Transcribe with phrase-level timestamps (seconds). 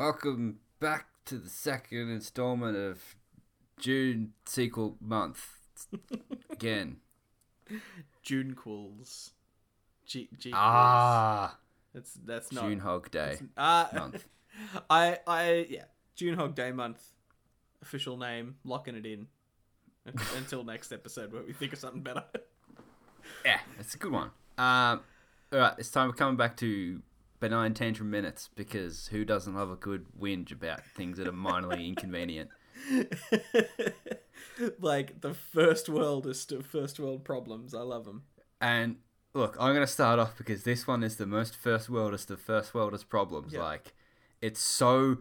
[0.00, 3.16] Welcome back to the second installment of
[3.78, 5.46] June sequel month.
[6.50, 7.00] Again.
[8.22, 9.32] June quills.
[10.06, 11.58] G G Ah,
[11.92, 14.24] That's that's not June Hog Day uh, month.
[14.88, 15.84] I I yeah.
[16.14, 17.02] June Hog Day month.
[17.82, 18.54] Official name.
[18.64, 19.26] Locking it in.
[20.34, 22.24] Until next episode where we think of something better.
[23.44, 24.30] Yeah, it's a good one.
[24.56, 25.02] Um,
[25.52, 27.02] all right, it's time we're coming back to
[27.40, 31.88] benign tantrum minutes because who doesn't love a good whinge about things that are minorly
[31.88, 32.50] inconvenient?
[34.80, 37.74] like the first worldest of first world problems.
[37.74, 38.22] I love them.
[38.60, 38.96] And
[39.34, 42.40] look, I'm going to start off because this one is the most first worldest of
[42.40, 43.52] first worldest problems.
[43.52, 43.62] Yeah.
[43.62, 43.94] Like,
[44.40, 45.18] it so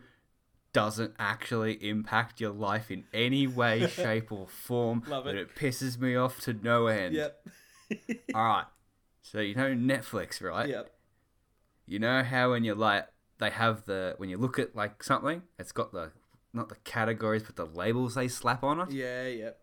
[0.73, 5.41] doesn't actually impact your life in any way, shape, or form Love that it.
[5.41, 7.15] it pisses me off to no end.
[7.15, 7.47] Yep.
[8.35, 8.65] All right.
[9.21, 10.69] So you know Netflix, right?
[10.69, 10.91] Yep.
[11.89, 13.07] You know how when you're like
[13.39, 16.11] they have the when you look at like something, it's got the
[16.53, 18.91] not the categories but the labels they slap on it.
[18.91, 19.27] Yeah.
[19.27, 19.59] Yep.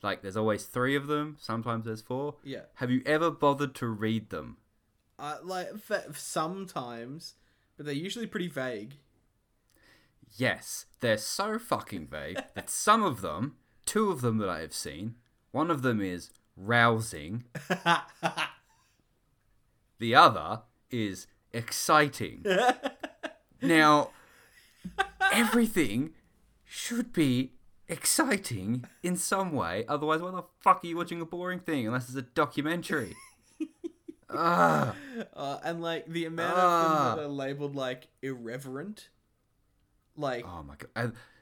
[0.00, 1.36] Like there's always three of them.
[1.40, 2.36] Sometimes there's four.
[2.44, 2.66] Yeah.
[2.74, 4.58] Have you ever bothered to read them?
[5.18, 5.70] Uh, like
[6.14, 7.34] sometimes,
[7.76, 8.94] but they're usually pretty vague.
[10.36, 14.74] Yes, they're so fucking vague that some of them, two of them that I have
[14.74, 15.16] seen,
[15.50, 17.46] one of them is rousing,
[19.98, 22.44] the other is exciting.
[23.62, 24.10] now,
[25.32, 26.10] everything
[26.64, 27.52] should be
[27.88, 32.08] exciting in some way, otherwise, why the fuck are you watching a boring thing unless
[32.08, 33.14] it's a documentary?
[34.30, 34.94] Ah,
[35.34, 37.12] Uh, and like the amount Ah.
[37.12, 39.08] of them that are labeled like irreverent,
[40.18, 40.90] like oh my god.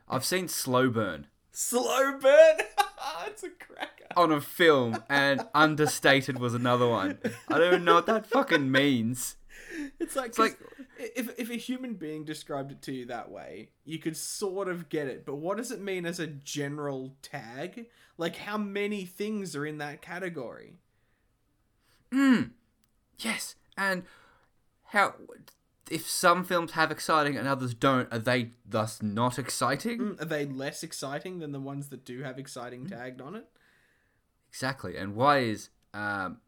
[0.08, 2.58] I, I've seen Slow Burn slow burn.
[3.26, 4.04] it's a cracker.
[4.16, 7.18] on a film, and Understated was another one.
[7.50, 9.34] I don't even know what that fucking means.
[10.00, 10.58] It's like, It's like
[10.98, 14.88] if if a human being described it to you that way, you could sort of
[14.88, 15.26] get it.
[15.26, 17.86] But what does it mean as a general tag?
[18.16, 20.78] Like how many things are in that category?
[23.19, 24.04] Yes, and
[24.84, 25.14] how
[25.91, 29.98] if some films have exciting and others don't, are they thus not exciting?
[29.98, 33.47] Mm, Are they less exciting than the ones that do have exciting tagged on it?
[34.50, 34.97] Exactly.
[34.97, 36.38] And why is um,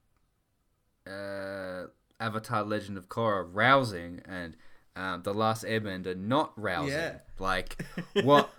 [1.06, 1.84] uh,
[2.20, 4.56] Avatar: Legend of Korra rousing and
[4.96, 6.92] um, The Last Airbender not rousing?
[6.92, 7.18] Yeah.
[7.38, 7.84] Like
[8.22, 8.50] what?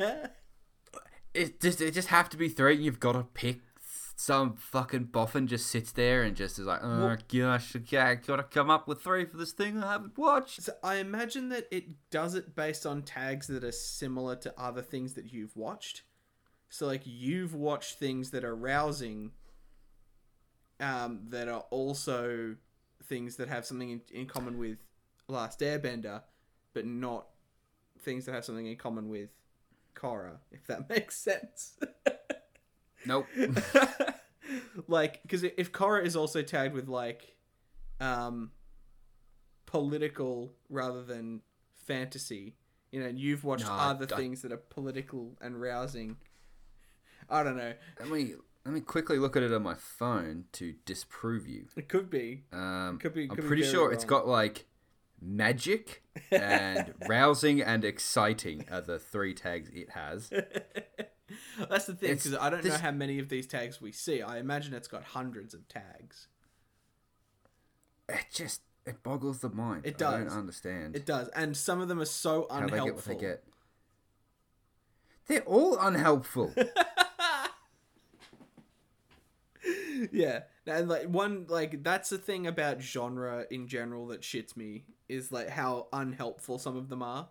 [1.34, 2.76] it just it just have to be three.
[2.76, 3.60] and You've got to pick.
[4.16, 8.16] Some fucking boffin just sits there and just is like, oh Well- gosh, okay, I
[8.16, 10.62] gotta come up with three for this thing I haven't watched.
[10.62, 14.82] So I imagine that it does it based on tags that are similar to other
[14.82, 16.04] things that you've watched.
[16.68, 19.32] So like you've watched things that are rousing,
[20.82, 22.58] um, that are also
[23.04, 24.78] things that have something in, in common with
[25.28, 26.22] Last Airbender,
[26.74, 27.28] but not
[28.02, 29.30] things that have something in common with
[29.96, 30.38] Korra.
[30.52, 31.78] If that makes sense.
[33.06, 33.28] Nope.
[34.88, 37.36] like because if Korra is also tagged with like
[38.02, 38.52] um
[39.66, 41.42] political rather than
[41.86, 42.56] fantasy
[42.92, 46.18] you know and you've watched No, other I- things that are political and rousing
[47.30, 48.34] i don't know Let me
[48.70, 51.66] let me quickly look at it on my phone to disprove you.
[51.76, 54.22] it could be Um, Could be- I'm could be pretty very sure it's wrong.
[54.22, 54.68] got like
[55.20, 60.30] magic and rousing and exciting are the three tags it has.
[61.70, 64.38] that's the thing because i don't know how many of these tags we see i
[64.38, 66.28] imagine it's got hundreds of tags
[68.08, 69.86] It just it boggles the mind.
[69.86, 70.14] It does.
[70.14, 72.96] I don't understand it does and some of them are so how unhelpful they get
[72.96, 73.44] what they get.
[75.28, 76.54] They're all unhelpful.
[80.12, 84.86] yeah and like one like that's the thing about genre in general that shits me
[85.08, 87.28] is like how unhelpful some of them are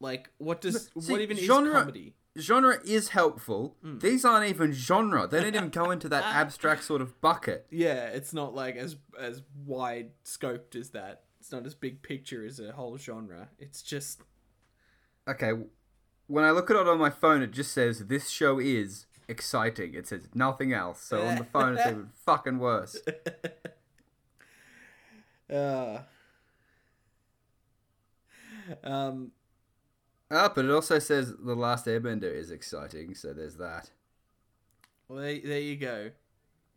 [0.00, 3.76] like what does See, what even genre- is comedy genre is helpful.
[3.84, 4.00] Mm.
[4.00, 5.26] These aren't even genre.
[5.26, 7.66] They don't even go into that abstract sort of bucket.
[7.70, 12.44] yeah it's not like as as wide scoped as that it's not as big picture
[12.46, 14.22] as a whole genre it's just
[15.28, 15.52] Okay,
[16.26, 19.94] when I look at it on my phone, it just says this show is exciting.
[19.94, 21.00] It says nothing else.
[21.00, 22.96] So on the phone, it's even fucking worse.
[25.52, 25.98] uh
[28.84, 29.32] um
[30.32, 33.14] Ah, but it also says the Last Airbender is exciting.
[33.16, 33.90] So there's that.
[35.08, 36.10] well there, there you go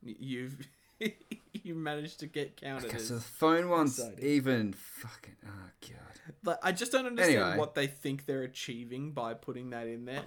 [0.05, 0.57] you've
[1.63, 4.25] you managed to get counted Okay, so the phone one's exciting.
[4.25, 5.35] even fucking.
[5.45, 6.33] Oh god.
[6.43, 7.57] Like, I just don't understand Anyway.
[7.57, 10.23] what they think they're achieving by putting that in there.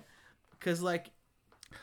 [0.51, 1.11] Because, like,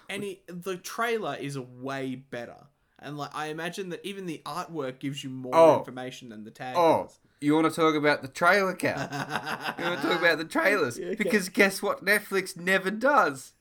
[0.10, 2.68] any the trailer is way better,
[3.00, 5.80] and like I imagine that even the artwork gives you more Oh.
[5.80, 7.20] information than the tag Oh, does.
[7.42, 9.12] You want to talk about the trailer count?
[9.80, 10.98] You want to talk about the trailers?
[10.98, 11.16] Yeah, okay.
[11.16, 12.04] Because guess what?
[12.06, 13.54] Netflix never does.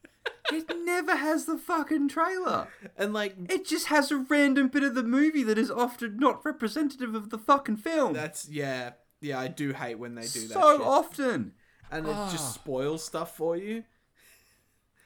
[0.53, 2.69] It never has the fucking trailer.
[2.97, 6.45] and like It just has a random bit of the movie that is often not
[6.45, 8.13] representative of the fucking film.
[8.13, 9.41] that's yeah, yeah.
[9.41, 10.53] I do hate when they do that.
[10.55, 10.87] so shit.
[10.87, 11.53] often.
[11.91, 12.31] and it Ah.
[12.31, 13.83] just spoils stuff for you.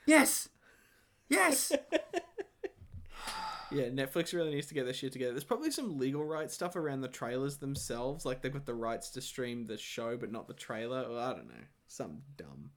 [0.05, 0.49] Yes.
[1.29, 1.73] Yes.
[3.71, 5.33] Yeah, Netflix really needs to get their shit together.
[5.33, 8.25] There's probably some legal rights stuff around the trailers themselves.
[8.25, 11.03] Like they've got the rights to stream the show, but not the trailer.
[11.03, 12.71] Or I don't know, something dumb.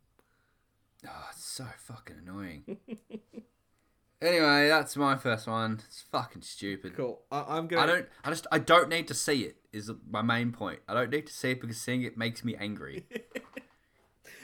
[1.07, 2.63] Ah, oh, it's so fucking annoying.
[4.21, 5.79] anyway, that's my first one.
[5.87, 6.95] It's fucking stupid.
[6.97, 7.21] Cool.
[7.31, 7.83] I- I'm gonna.
[7.83, 8.05] I don't.
[8.25, 8.47] I just.
[8.51, 9.57] I don't need to see it.
[9.71, 10.79] Is my main point.
[10.87, 13.05] I don't need to see it because seeing it makes me angry.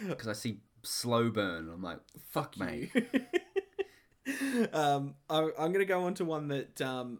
[0.07, 1.69] Because I see slow burn.
[1.73, 1.99] I'm like,
[2.29, 2.91] fuck, mate.
[4.73, 7.19] Um, I, I'm gonna go on to one that um,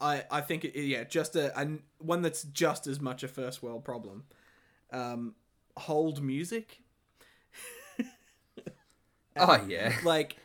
[0.00, 3.62] I I think it, yeah, just a, a one that's just as much a first
[3.62, 4.24] world problem.
[4.92, 5.34] Um,
[5.76, 6.80] hold music.
[9.36, 9.96] Oh yeah.
[10.04, 10.36] like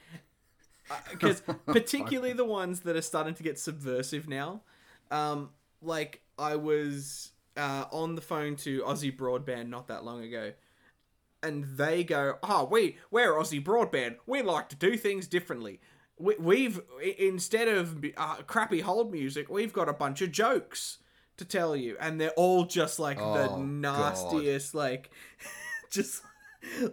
[1.11, 4.61] because particularly the ones that are starting to get subversive now
[5.11, 5.49] um
[5.81, 10.51] like i was uh on the phone to aussie broadband not that long ago
[11.47, 15.79] and they go oh we we're aussie broadband we like to do things differently
[16.19, 16.81] we, we've
[17.17, 20.97] instead of uh, crappy hold music we've got a bunch of jokes
[21.37, 25.09] to tell you and they're all just like the Oh, nastiest like
[25.91, 26.23] just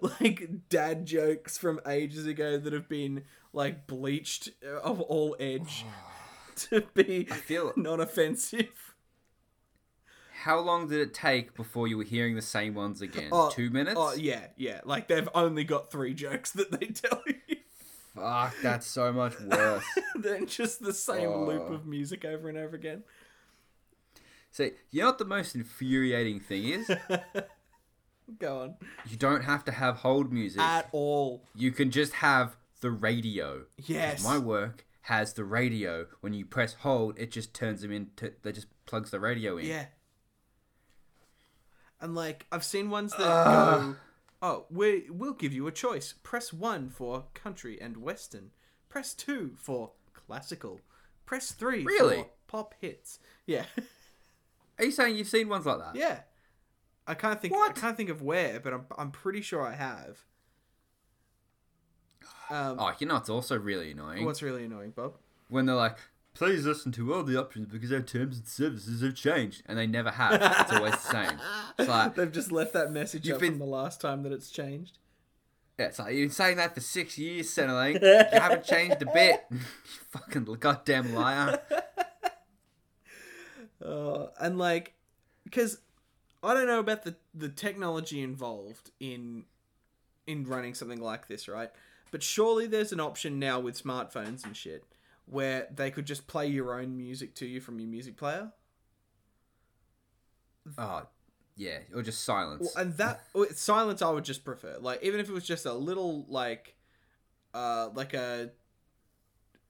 [0.01, 4.51] like dad jokes from ages ago that have been like bleached
[4.83, 5.85] of all edge
[6.57, 7.73] to be I feel.
[7.77, 8.94] non-offensive.
[10.45, 13.31] How long did it take before you were hearing the same ones again?
[13.33, 13.97] Oh, Two minutes.
[13.99, 14.83] Oh yeah, yeah.
[14.85, 17.57] Like they've only got three jokes that they tell you,
[18.15, 19.85] Fuck, that's so much worse.
[20.17, 21.47] than just the same oh.
[21.47, 21.73] loop Oh.
[21.73, 23.05] of music over and over again.
[24.51, 26.91] See, you know what the most infuriating thing is?
[28.39, 28.75] Go on.
[29.09, 30.61] You don't have to have hold music.
[30.61, 31.43] At all.
[31.55, 33.65] You can just have the radio.
[33.79, 34.23] Yes.
[34.23, 36.05] My work has the radio.
[36.21, 38.33] When you press hold, it just turns them into.
[38.43, 39.67] They just plugs the radio in.
[39.67, 39.87] Yeah.
[42.05, 43.81] And like I've seen ones that Ugh.
[43.83, 43.97] go,
[44.43, 46.13] "Oh, we we'll give you a choice.
[46.23, 48.51] Press one for country and western.
[48.91, 50.81] Press two for classical.
[51.25, 52.17] Press three Really?
[52.19, 53.65] for pop hits." Yeah,
[54.79, 55.97] Are you saying you've seen ones like that?
[55.97, 56.21] yeah.
[57.07, 57.55] I can't think.
[57.55, 60.19] I can't think of where, but I'm I'm pretty sure I have.
[62.51, 65.15] Um, Oh, you know it's also really annoying what's really annoying, Bob?
[65.49, 65.97] when they're like,
[66.35, 69.87] "Please listen to all the options because our terms and services have changed," and they
[69.87, 70.35] never have.
[70.43, 70.99] It's always the
[71.29, 71.39] same.
[71.79, 74.33] It's like, They've just left that message You've up been- from the last time that
[74.33, 74.99] it's changed.
[75.79, 78.01] yeah, it's like you've been saying that for six years, Centrelink.
[78.35, 79.45] You haven't changed a bit.
[79.51, 79.59] you
[80.11, 81.61] fucking goddamn liar.
[83.85, 84.95] Uh, and like,
[85.45, 85.79] because
[86.43, 89.45] I don't know about the the technology involved in
[90.27, 91.71] in running something like this, right?
[92.11, 94.85] But surely there's an option now with smartphones and shit
[95.27, 98.53] where they could just play your own music to you from your music player.
[100.79, 101.03] Oh,
[101.57, 102.75] yeah, or just silence.
[102.75, 103.23] Well, and that
[103.57, 104.77] silence I would just prefer.
[104.81, 106.77] Like even if it was just a little like
[107.53, 108.51] uh like a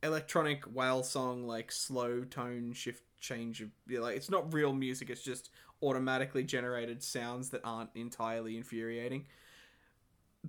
[0.02, 5.10] electronic whale song like slow tone shift change of yeah, like it's not real music,
[5.10, 5.50] it's just
[5.82, 9.26] automatically generated sounds that aren't entirely infuriating.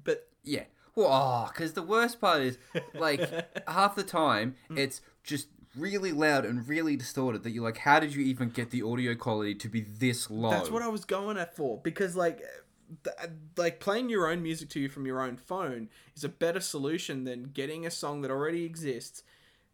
[0.04, 0.63] But Yeah.
[0.98, 2.58] Oh, because the worst part is,
[2.94, 3.20] like,
[3.68, 4.78] half the time Mm.
[4.80, 8.72] it's just really loud and really distorted that you're like, how did you even get
[8.72, 10.52] the audio quality to be this low?
[10.52, 12.42] That's what I was going at for because like
[13.04, 16.62] th- like playing your own music to you from your own phone is a better
[16.62, 19.24] solution than getting a song that already exists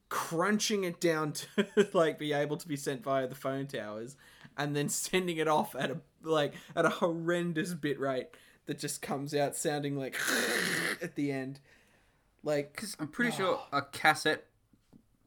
[0.10, 4.18] crunching it down to like be able to be sent via the phone towers
[4.58, 8.28] and then sending it off at a like at a horrendous bit rate
[8.72, 10.16] that just comes out sounding like
[11.02, 11.60] at the end
[12.42, 14.46] like Because I'm pretty sure a cassette,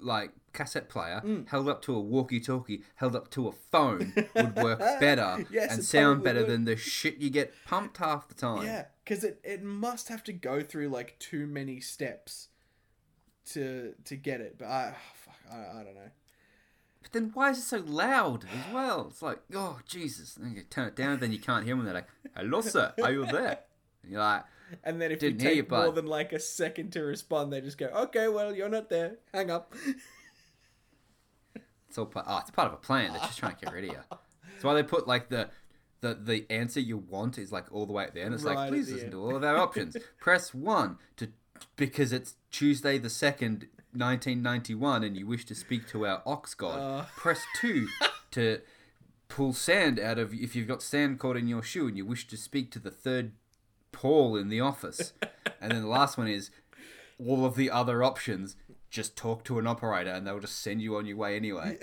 [0.00, 1.46] like, cassette player Mm.
[1.48, 5.74] held up to a walkie talkie, held up to a phone, would work better Yes,
[5.74, 6.48] and sound better would.
[6.48, 8.62] than the shit you get pumped half the time.
[8.64, 12.48] Yeah, because it, it must have to go through like too many steps
[13.52, 14.56] to to get it.
[14.58, 16.10] But I fuck, I, I don't know.
[17.14, 19.06] Then why is it so loud as well?
[19.08, 20.36] It's like, oh, Jesus.
[20.36, 21.84] And then you turn it down, then you can't hear them.
[21.84, 22.92] They're like, hello, sir.
[23.02, 23.60] Are you there?
[24.02, 24.44] And you're like,
[24.82, 27.60] And then if Didn't you take you, more than like a second to respond, they
[27.60, 29.18] just go, "Okay, well, you're not there.
[29.32, 29.72] Hang up."
[31.88, 32.26] It's all part.
[32.28, 33.12] Oh, it's part of a plan.
[33.12, 34.00] They're just trying to get rid of you.
[34.10, 35.48] That's why they put like the
[36.00, 38.34] the the answer you want is like all the way at the end.
[38.34, 39.12] It's Right like please listen end.
[39.12, 39.96] to all of our options.
[40.20, 41.28] Press one to
[41.76, 46.22] because it's Tuesday the second, nineteen ninety one, and you wish to speak to our
[46.26, 46.78] ox god.
[46.78, 47.04] Uh.
[47.16, 47.88] Press two
[48.32, 48.60] to
[49.28, 52.26] pull sand out of if you've got sand caught in your shoe and you wish
[52.28, 53.32] to speak to the third
[53.92, 55.12] Paul in the office.
[55.60, 56.50] and then the last one is
[57.18, 58.56] all of the other options.
[58.90, 61.78] Just talk to an operator and they'll just send you on your way anyway.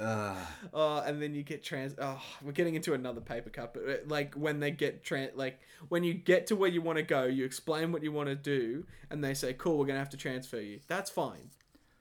[0.72, 1.94] Oh, and then you get trans.
[1.98, 5.60] Oh, we're getting into another paper cut, but uh, like when they get trans, like
[5.88, 8.34] when you get to where you want to go, you explain what you want to
[8.34, 11.50] do, and they say, "Cool, we're gonna have to transfer you." That's fine.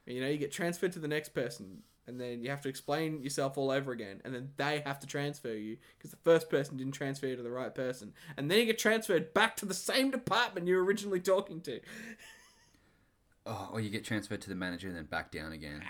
[0.06, 3.22] You know, you get transferred to the next person, and then you have to explain
[3.22, 6.78] yourself all over again, and then they have to transfer you because the first person
[6.78, 9.74] didn't transfer you to the right person, and then you get transferred back to the
[9.74, 11.80] same department you were originally talking to.
[13.46, 15.82] Oh, or you get transferred to the manager and then back down again.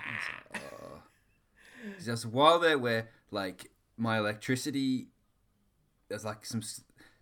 [1.86, 2.06] It's like.
[2.06, 5.08] There's a while there where like my electricity,
[6.08, 6.62] there's like some,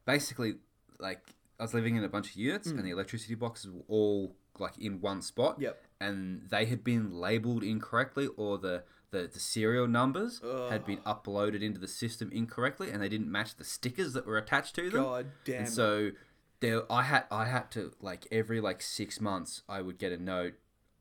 [0.05, 0.55] basically
[0.99, 2.85] like I was living in a bunch of units and hmm.
[2.85, 5.57] the electricity boxes were all like in one spot.
[5.59, 5.83] Yep.
[5.99, 11.61] And they had been labeled incorrectly or the the, the serial numbers had been uploaded
[11.61, 15.03] into the system incorrectly and they didn't match the stickers that were attached to them.
[15.03, 15.59] God damn.
[15.59, 16.11] And so
[16.59, 20.21] there, I had I had to like every like six months I would get a
[20.21, 20.55] note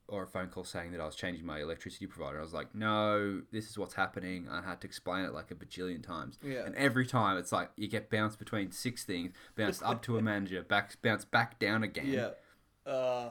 [0.09, 2.39] or a phone call saying that I was changing my electricity provider.
[2.39, 4.47] I was like, no, this is what's happening.
[4.51, 6.39] I had to explain it like a bajillion times.
[6.43, 6.65] Yeah.
[6.65, 10.23] And every time it's like you get bounced between six things, bounced up to a
[10.23, 12.91] manager, back bounced back down again, yeah.
[12.91, 13.31] Uh,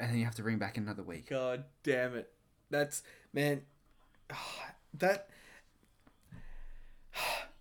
[0.00, 1.30] and then you have to ring back another week.
[1.30, 2.32] God damn it.
[2.70, 3.02] That's
[3.32, 3.62] man
[4.94, 5.28] that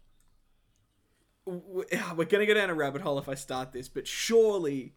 [1.45, 4.93] we're gonna go down a rabbit hole if I start this, but surely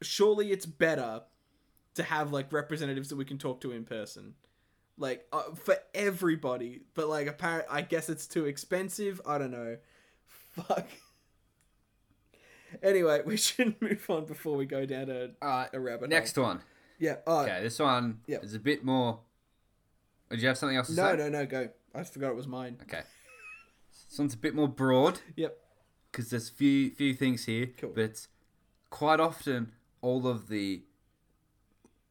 [0.00, 1.22] surely it's better
[1.94, 4.34] to have like representatives that we can talk to in person.
[4.98, 9.20] Like uh, for everybody, but like apparent I guess it's too expensive.
[9.26, 9.76] I don't know.
[10.26, 10.86] Fuck.
[12.82, 16.36] Anyway, we should move on before we go down a, All right, a rabbit next
[16.36, 16.44] hole.
[16.46, 16.60] one.
[16.98, 17.16] Yeah.
[17.26, 18.44] Oh, Okay, this one Yep.
[18.44, 19.20] is a bit more.
[20.30, 21.16] Did you have something else to No, say?
[21.18, 21.68] no, no, go.
[21.94, 22.78] I forgot it was mine.
[22.82, 23.02] Okay.
[24.08, 25.20] This one's a bit more broad.
[25.36, 25.58] Yep.
[26.10, 27.92] because there's few few things here, Cool.
[27.94, 28.28] but it's
[28.90, 29.72] quite often
[30.02, 30.82] all of the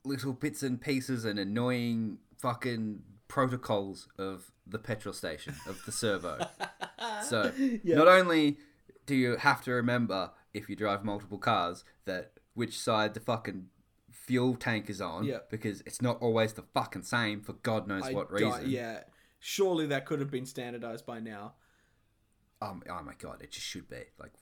[0.03, 6.39] little bits and pieces and annoying fucking protocols of the petrol station of the servo.
[7.23, 7.51] so
[7.83, 7.95] Yeah.
[7.95, 8.57] not only
[9.05, 13.67] do you have to remember if you drive multiple cars that which side the fucking
[14.11, 15.39] fuel tank is on Yeah.
[15.49, 19.03] because it's not always the fucking same for god knows I what di- reason yeah.
[19.39, 21.53] Surely that could have been standardized by now.
[22.61, 24.33] Um, oh my god, it just should be like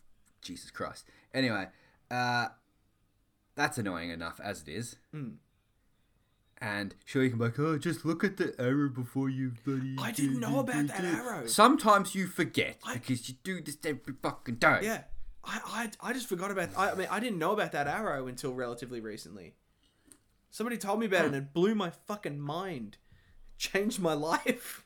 [0.42, 1.06] Jesus Christ.
[1.34, 1.68] Anyway,
[2.12, 2.50] uh,
[3.56, 4.98] that's annoying enough as it is.
[5.13, 5.36] Hmm.
[6.62, 9.96] And sure, you can be like, oh, just look at the arrow before you bloody.
[9.98, 11.48] I didn't know about that arrow.
[11.48, 14.80] Sometimes you forget because you do this every fucking day.
[14.84, 15.04] Yeah.
[15.44, 18.28] I, I, I just forgot about I, I mean I didn't know about that arrow
[18.28, 19.56] until relatively recently.
[20.51, 22.98] Somebody told me about it and it blew my fucking mind.
[23.58, 24.84] Changed my life.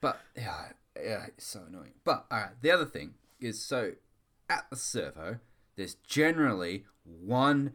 [0.00, 1.94] But yeah, yeah, it's so annoying.
[2.04, 3.92] But all right, the other thing is so
[4.48, 5.40] at the servo,
[5.76, 7.72] there's generally one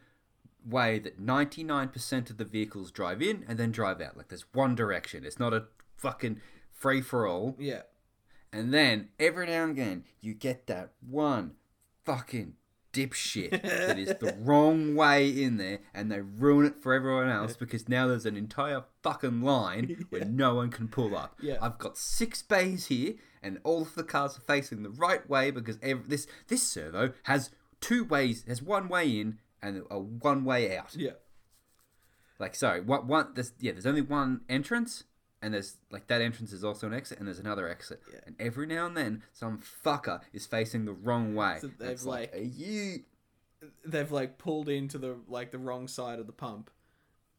[0.65, 4.18] way that 99% of the vehicles drive in and then drive out.
[4.18, 5.25] Like there's one direction.
[5.25, 5.65] It's not a
[5.98, 6.41] fucking
[6.72, 7.56] free for all.
[7.60, 7.82] Yeah.
[8.53, 11.53] And then every now and again, you get that one
[12.03, 12.56] fucking
[12.94, 17.56] dipshit that is the wrong way in there, and they ruin it for everyone else
[17.56, 21.38] because now there's an entire fucking line where no one can pull up.
[21.41, 21.58] Yeah.
[21.62, 25.51] I've got six bays here, and all of the cars are facing the right way
[25.51, 28.44] because every, this this servo has two ways.
[28.48, 30.96] Has one way in and a one way out.
[30.96, 31.12] Yeah.
[32.39, 33.27] Like sorry, what one?
[33.36, 35.03] There's yeah, there's only one entrance,
[35.41, 38.01] and there's like that entrance is also an exit, and there's another exit.
[38.12, 38.20] Yeah.
[38.25, 41.58] And every now and then, some fucker is facing the wrong way.
[41.62, 43.03] So they've, like, like- you?
[43.86, 46.72] They've like pulled into the like the wrong side of the pump.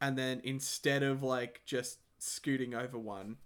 [0.00, 3.38] And then instead of like just scooting over one,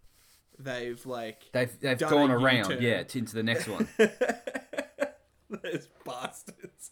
[0.58, 2.82] they've like They've they've gone around, U-turn.
[2.82, 3.88] yeah, to, into the next one.
[5.48, 6.90] Those bastards.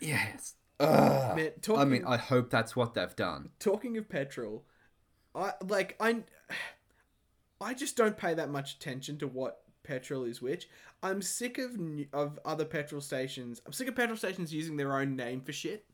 [0.00, 0.54] yes.
[0.80, 1.36] Ugh.
[1.36, 3.50] Man, I mean, I hope that's what they've done.
[3.58, 4.64] talking of petrol,
[5.34, 6.22] I like I
[7.60, 10.68] I just don't pay that much attention to what petrol is which.
[11.02, 11.78] I'm sick of
[12.12, 13.60] of other petrol stations.
[13.66, 15.84] I'm sick of petrol stations using their own name for shit.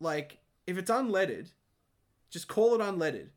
[0.00, 1.48] Like if it's unleaded,
[2.30, 3.28] just call it unleaded,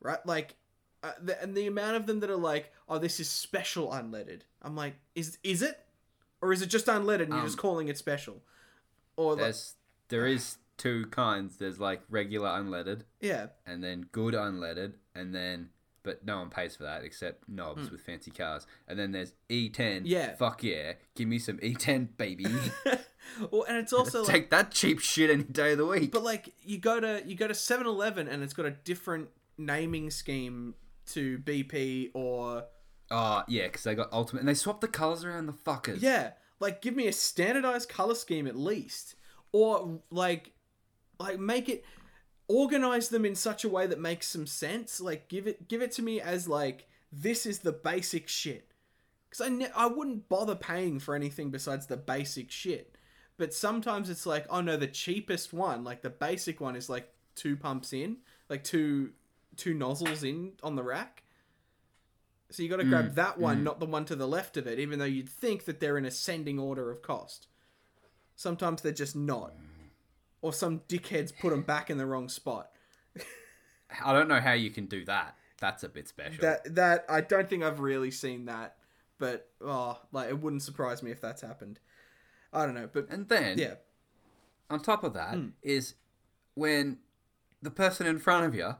[0.00, 0.24] right?
[0.26, 0.56] Like
[1.02, 4.42] uh, the, and the amount of them that are like, "Oh, this is special unleaded."
[4.60, 5.78] I'm like, "Is is it?
[6.42, 8.42] Or is it just unleaded and you're Um, just calling it special?"
[9.16, 9.74] Or like, There's
[10.10, 11.56] there is two kinds.
[11.56, 15.70] There's like regular unleaded, yeah, and then good unleaded, and then
[16.02, 18.66] but no one pays for that except knobs with fancy cars.
[18.88, 20.00] And then there's E10.
[20.00, 20.06] Hmm.
[20.06, 20.34] Yeah.
[20.36, 20.94] Fuck yeah.
[21.14, 22.46] Give me some E10, baby.
[23.50, 26.10] well, and it's also like Take that cheap shit any day of the week.
[26.12, 30.10] But like you go to you go to 7-Eleven and it's got a different naming
[30.10, 30.74] scheme
[31.08, 32.64] to BP or
[33.10, 36.00] Oh yeah, because they got ultimate and they swapped the colors around the fuckers.
[36.00, 39.16] yeah, like give me a standardized color scheme at least,
[39.52, 40.52] or like,
[41.18, 41.84] like make it
[42.48, 45.00] organize them in such a way that makes some sense.
[45.00, 48.72] Like give it give it to me as like this is the basic shit.
[49.28, 52.96] Because I ne- I wouldn't bother paying for anything besides the basic shit.
[53.36, 57.10] But sometimes it's like, oh no, the cheapest one, like the basic one, is like
[57.36, 59.10] two pumps in, like two
[59.56, 61.22] two nozzles in on the rack.
[62.50, 63.62] So you got to grab mm, that one, mm.
[63.62, 66.04] not the one to the left of it, even though you'd think that they're in
[66.04, 67.46] ascending order of cost.
[68.40, 69.52] Sometimes they're just not,
[70.40, 72.70] or some dickheads put them back in the wrong spot.
[74.02, 75.36] I don't know how you can do that.
[75.58, 76.40] That's a bit special.
[76.40, 78.76] That that I don't think I've really seen that,
[79.18, 81.80] but oh, like it wouldn't surprise me if that's happened.
[82.50, 83.74] I don't know, but and then yeah,
[84.70, 85.48] on top of that Hmm.
[85.62, 85.96] is
[86.54, 86.96] when
[87.60, 88.76] the person in front of you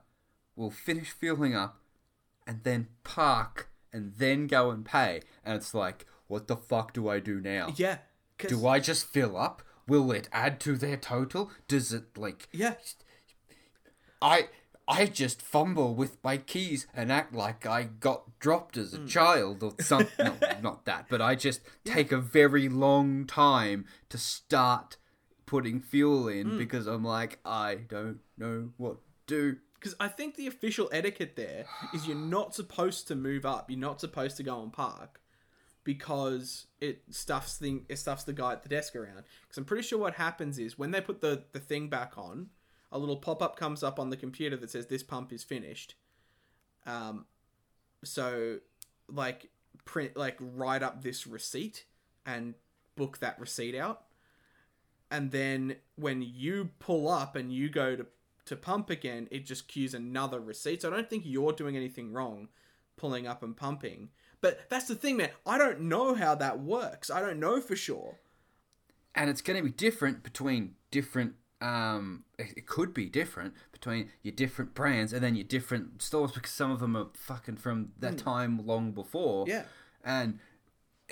[0.56, 1.82] will finish fueling up
[2.46, 7.08] and then park and then go and pay and it's like what the fuck do
[7.08, 7.98] i do now yeah,
[8.48, 9.62] do i just fill up?
[9.86, 11.50] Will it add to their total?
[11.68, 12.74] Does it like yeah,
[14.22, 14.48] i
[14.88, 19.06] i just fumble with my keys and act like i got dropped as a Hmm.
[19.06, 24.18] child or something no, not that but i just take a very long time to
[24.18, 24.96] start
[25.46, 29.56] putting fuel in because i'm like i don't know what to do.
[29.74, 33.70] Because I think the official etiquette there is you're not supposed to move up.
[33.70, 35.19] You're not supposed to go and park
[35.84, 39.24] because it stuffs thing it stuffs the guy at the desk around.
[39.42, 42.48] Because I'm pretty sure what happens is when they put the the thing back on,
[42.92, 45.94] a little pop up comes up on the computer that says this pump is finished.
[46.86, 47.26] Um,
[48.04, 48.58] so
[49.08, 49.50] like
[49.84, 51.84] print like write up this receipt
[52.26, 52.54] and
[52.96, 54.02] book that receipt out
[55.10, 58.06] and then when you pull up and you go to
[58.44, 62.12] to pump again it just queues another receipt so i don't think you're doing anything
[62.12, 62.48] wrong
[62.96, 64.08] pulling up and pumping
[64.40, 65.30] but that's the thing man.
[65.46, 67.10] I don't know how that works.
[67.10, 68.18] I don't know for sure.
[69.14, 74.32] And it's going to be different between different um it could be different between your
[74.32, 78.16] different brands and then your different stores because some of them are fucking from that
[78.16, 79.44] time long before.
[79.46, 79.64] Yeah.
[80.02, 80.38] And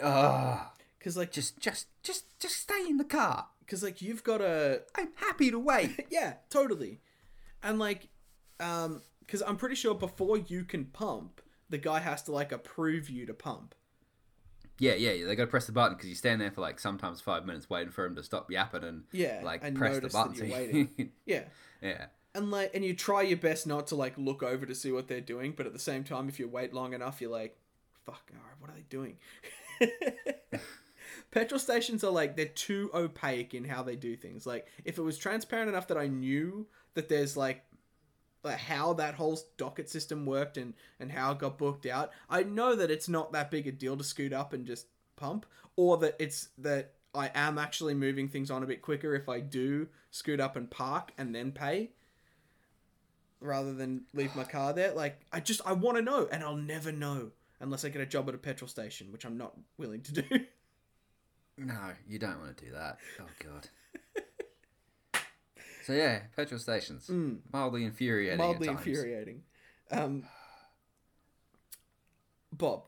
[0.03, 0.65] uh
[0.99, 3.49] because like just just just just stay in the car.
[3.61, 6.07] Because like you've got a i'm happy to wait.
[6.11, 7.01] Yeah totally.
[7.63, 8.09] And like
[8.59, 13.11] um because i'm pretty sure before you can pump the guy has to like approve
[13.11, 13.75] you to pump.
[14.79, 17.21] Yeah yeah yeah, they gotta press the button because you stand there for like sometimes
[17.21, 20.13] five minutes waiting for him to stop yapping and Yeah, like and press the notice
[20.13, 21.11] that button you're waiting.
[21.27, 21.45] yeah.
[21.83, 22.07] Yeah.
[22.35, 25.09] And like and you try your best not to like look over to see what
[25.09, 27.59] they're doing but at the same time if you wait long enough you're like
[28.07, 29.17] fuck all right what are they doing?
[31.31, 34.47] Petrol stations are like they're too opaque in how they do things.
[34.47, 37.65] Like if it was transparent enough that i knew that there's like
[38.43, 42.43] like how that whole docket system worked and and how it got booked out i
[42.43, 45.45] know that it's not that big a deal to scoot up and just pump
[45.77, 49.41] or that it's that i am actually moving things on a bit quicker if i
[49.41, 51.91] do scoot up and park and then pay
[53.41, 54.93] rather than leave my car there.
[54.93, 58.07] Like i just i want to know and i'll never know unless i get a
[58.07, 60.25] job at a petrol station which i'm not willing to do.
[61.61, 62.99] No you don't want to do that.
[63.21, 63.69] Oh god
[65.89, 67.11] so yeah petrol stations
[67.53, 68.43] mildly infuriating Mm.
[68.47, 68.87] mildly at times.
[68.87, 69.43] infuriating
[69.91, 70.23] um
[72.53, 72.83] bob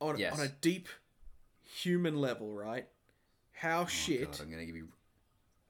[0.00, 0.38] on, Yes.
[0.38, 0.88] on a deep
[1.62, 2.86] human level right
[3.52, 4.88] how Oh, shit God, I'm gonna give you.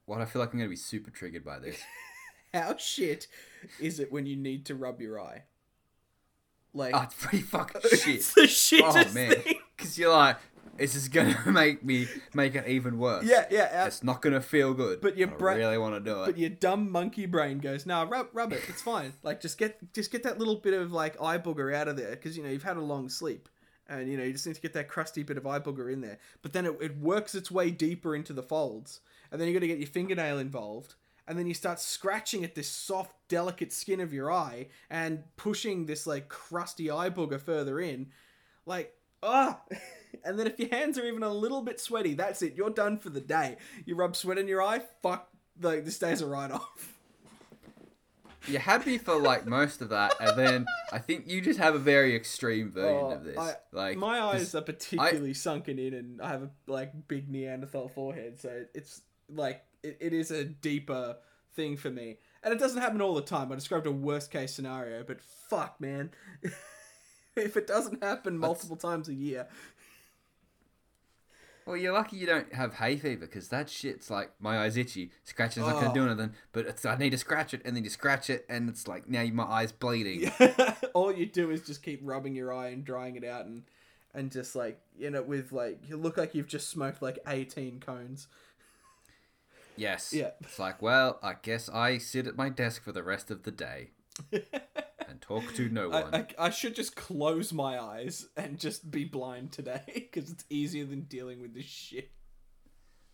[0.05, 1.77] What I feel like I'm gonna be super triggered by this.
[2.53, 3.27] how shit
[3.79, 5.43] is it when you need to rub your eye
[6.73, 8.21] like oh, it's pretty fucking it's shit.
[8.35, 8.41] the
[8.81, 9.35] shittest Oh man,
[9.77, 10.37] because you're like,
[10.77, 13.25] this is gonna make me make it even worse.
[13.25, 13.85] yeah yeah yeah.
[13.85, 15.01] It's not gonna feel good.
[15.01, 16.25] But your I bra- really want to do it.
[16.25, 18.61] but your dumb monkey brain goes, "Nah, rub rub it.
[18.67, 19.13] It's fine.
[19.23, 22.11] like just get just get that little bit of like eye booger out of there
[22.11, 23.49] because you know you've had a long sleep,
[23.87, 26.01] and you know you just need to get that crusty bit of eye booger in
[26.01, 26.17] there.
[26.41, 28.99] But then it, it works its way deeper into the folds,
[29.31, 30.95] and then you got to get your fingernail involved,
[31.27, 35.85] and then you start scratching at this soft, delicate skin of your eye and pushing
[35.85, 38.07] this like crusty eye booger further in,
[38.65, 39.61] like ah.
[40.23, 42.55] And then if your hands are even a little bit sweaty, that's it.
[42.55, 43.57] You're done for the day.
[43.85, 45.29] You rub sweat in your eye, fuck,
[45.61, 46.89] like this day's a write off.
[48.47, 51.79] You're happy for like most of that, and then I think you just have a
[51.79, 53.37] very extreme version Oh, of this.
[53.37, 57.07] Oh, I- like My eyes this- are particularly sunken in, and I have a like
[57.07, 61.15] big Neanderthal forehead, so it's like it, it is a deeper
[61.55, 62.17] thing for me.
[62.43, 63.49] And it doesn't happen all the time.
[63.49, 66.11] I described a worst case scenario, but fuck, man,
[67.37, 69.47] if it doesn't happen multiple times a year,
[71.65, 75.11] Well, you're lucky you don't have hay fever because that shit's like my eyes itchy.
[75.23, 75.81] Scratching's not Oh.
[75.81, 78.45] gonna do anything, but it's, I need to scratch it, and then you scratch it,
[78.49, 80.29] and it's like now my eye's bleeding.
[80.93, 83.63] All you do is just keep rubbing your eye and drying it out, and
[84.13, 87.79] and just like you know, with like you look like you've just smoked like eighteen
[87.79, 88.27] cones.
[89.75, 90.13] Yes.
[90.13, 90.31] Yeah.
[90.41, 93.49] It's like, well, I guess I sit at my desk for the rest of the
[93.51, 93.89] day
[95.09, 96.13] and talk to no one.
[96.13, 100.45] I, I, I should just close my eyes and just be blind today because it's
[100.49, 102.11] easier than dealing with this shit.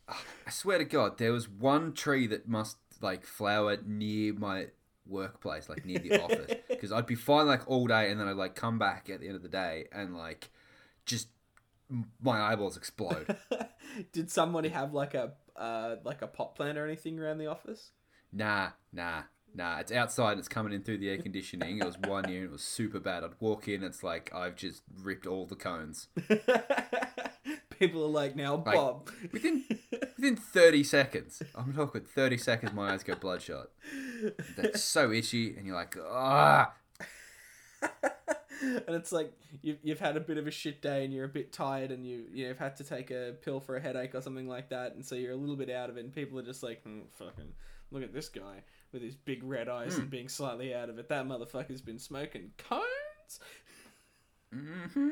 [0.07, 4.67] I swear to God, there was one tree that must like flower near my
[5.05, 8.35] workplace, like near the office, because I'd be fine like all day, and then I'd
[8.35, 10.49] like come back at the end of the day and like
[11.05, 11.27] just
[12.21, 13.35] my eyeballs explode.
[14.11, 17.91] Did somebody have like a uh, like a pot plant or anything around the office?
[18.31, 19.23] nah, nah,
[19.59, 19.79] nah.
[19.79, 21.77] It's outside and it's coming in through the air conditioning.
[21.79, 23.23] It was one year and it was super bad.
[23.23, 26.07] I'd walk in, it's like I've just ripped all the cones
[27.79, 29.09] People are like, now Bob.
[29.31, 29.63] within
[30.17, 31.41] within thirty seconds.
[31.55, 32.73] I'm talking thirty seconds.
[32.73, 33.67] My eyes go bloodshot.
[34.57, 36.73] That's so itchy, and you're like, ah.
[38.61, 41.29] And it's like you've, you've had a bit of a shit day and you're a
[41.29, 44.47] bit tired and you you've had to take a pill for a headache or something
[44.47, 44.95] like that.
[44.95, 47.01] And so you're a little bit out of it and people are just like hmm,
[47.17, 47.53] fucking
[47.91, 51.09] look at this guy with his big red eyes and being slightly out of it.
[51.09, 53.39] That motherfucker's been smoking cones?
[54.53, 55.09] Hmm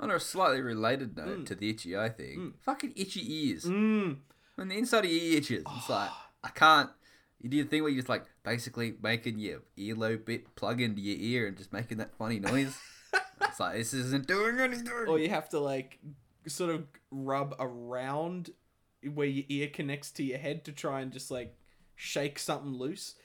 [0.00, 3.64] On a slightly related note to the itchy eye thing, fucking itchy ears.
[3.64, 4.16] mm.
[4.54, 6.10] When the inside of your ear itches, it's like
[6.42, 6.90] I can't.
[7.42, 11.00] You do the thing where you just like basically making your earlobe bit plug into
[11.00, 12.78] your ear and just making that funny noise.
[13.42, 14.88] it's like this isn't doing anything.
[15.08, 15.98] or you have to like
[16.46, 18.50] sort of rub around
[19.12, 21.56] where your ear connects to your head to try and just like
[21.96, 23.16] shake something loose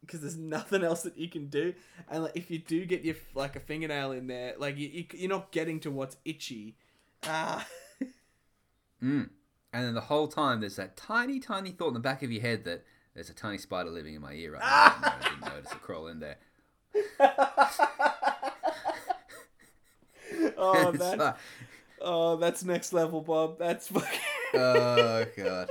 [0.00, 1.72] because there's nothing else that you can do
[2.10, 5.04] and like if you do get your like a fingernail in there like you, you
[5.14, 6.76] you're not getting to what's itchy
[7.24, 7.66] ah
[9.02, 9.30] Mm.
[9.72, 12.42] And then the whole time there's that tiny, tiny thought in the back of your
[12.42, 14.66] head that there's a tiny spider living in my ear right now.
[14.68, 16.36] I didn't notice it crawl in there.
[20.56, 21.34] oh like,
[22.00, 24.20] oh that's next level bob that's fucking
[24.54, 25.70] oh god.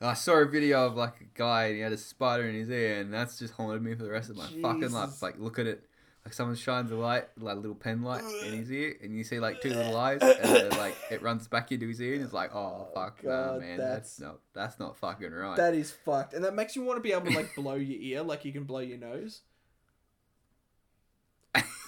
[0.00, 2.70] I saw a video of like a guy and he had a spider in his
[2.70, 5.06] ear, and that's just haunted me for the rest of my fucking life.
[5.06, 5.22] Jesus.
[5.22, 5.84] Like, look at it,
[6.28, 9.24] like someone shines a light, like a little pen light in his ear, and you
[9.24, 12.34] see like two little eyes, and like it runs back into his ear, and it's
[12.34, 14.20] like, oh fuck, nah, God, man, that's- that's...
[14.20, 15.56] not that's not fucking right.
[15.56, 17.98] that is fucked and that makes you want to be able to like blow your
[18.00, 19.40] ear like you can blow your nose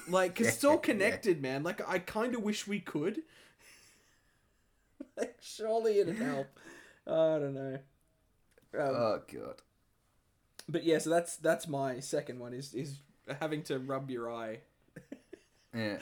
[0.09, 0.81] like because it's all Yeah.
[0.81, 3.23] connected man like i kind of wish we could
[5.17, 6.47] like surely it'd help
[7.07, 7.79] i don't know
[8.75, 9.57] um, Oh god.
[10.69, 12.99] but yeah so that's that's my second one is is
[13.41, 14.61] having to rub your eye
[15.75, 15.99] Yeah.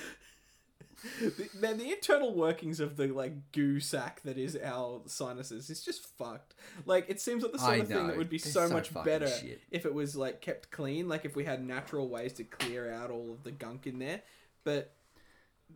[1.20, 5.84] The- man the internal workings of the like goo sack that is our sinuses is
[5.84, 6.54] just fucked
[6.86, 8.92] like it seems like the sort I of thing that would be so, so much
[9.04, 9.60] better shit.
[9.70, 13.12] if it was like kept clean like if we had natural ways to clear out
[13.12, 14.22] all of the gunk in there
[14.64, 14.92] but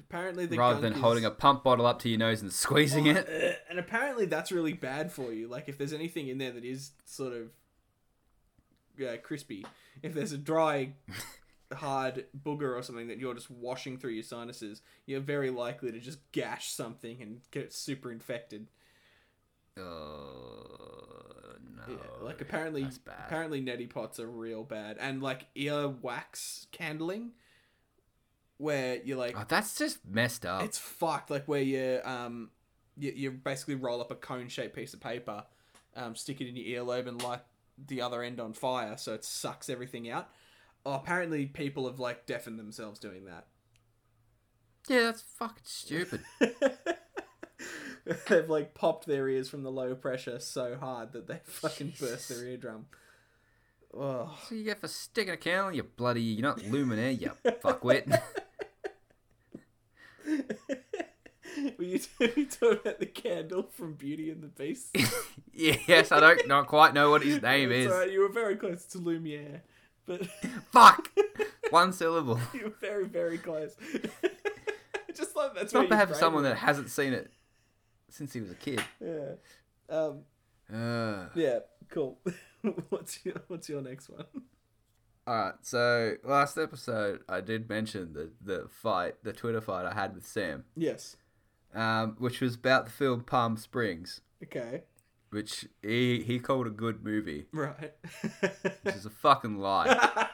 [0.01, 2.53] apparently the Rather gunk than is- holding a pump bottle up to your nose and
[2.53, 3.29] squeezing it.
[3.29, 6.65] Uh, and apparently that's really bad for you like if there's anything in there that
[6.65, 7.51] is sort of
[8.99, 9.65] yeah, crispy
[10.03, 10.95] if there's a dry
[11.75, 15.99] hard booger or something that you're just washing through your sinuses you're very likely to
[15.99, 18.67] just gash something and get super infected
[19.79, 21.83] Oh no.
[21.89, 27.33] yeah, like apparently apparently neti pots are real bad and like ear wax candling
[28.59, 30.63] where you're like Oh, that's just messed up.
[30.63, 31.31] It's fucked.
[31.31, 32.51] Like where you um
[32.97, 35.45] you, you basically roll up a cone shaped piece of paper,
[35.97, 37.41] um, stick it in your earlobe and light
[37.89, 40.29] the other end on fire so it sucks everything out.
[40.85, 43.47] Oh, apparently people have like deafened themselves doing that.
[44.89, 46.23] Yeah, that's fucking stupid.
[48.29, 52.29] They've like popped their ears from the low pressure so hard that they fucking burst
[52.29, 52.87] their eardrum.
[53.95, 54.37] Oh.
[54.49, 58.21] So you get for sticking a candle, you bloody, you're not luminaire, you fuckwit.
[61.79, 64.97] Were you, were you talking about the candle from Beauty and the Beast?
[65.53, 67.93] yes, I don't not quite know what his name is.
[67.93, 69.63] alright, you were very close to Lumiere,
[70.07, 70.27] but
[70.73, 71.11] Fuck!
[71.71, 72.39] One syllable.
[72.53, 73.75] You're very, very close.
[75.15, 77.31] Just like that's It's not bad for someone that hasn't seen it
[78.09, 78.83] since he was a kid.
[79.01, 79.33] Yeah.
[79.89, 80.21] Um.
[80.73, 81.61] Uh, Yeah.
[81.91, 82.19] Cool.
[82.89, 84.25] what's your What's your next one?
[85.29, 90.15] Alright, so last episode I did mention the, the fight, the Twitter fight I had
[90.17, 91.17] with Sam, Yes.
[91.75, 94.83] um, which was about the film Palm Springs, Okay.
[95.33, 97.93] Which he, he called a good movie, Right.
[98.83, 100.29] which is a fucking lie.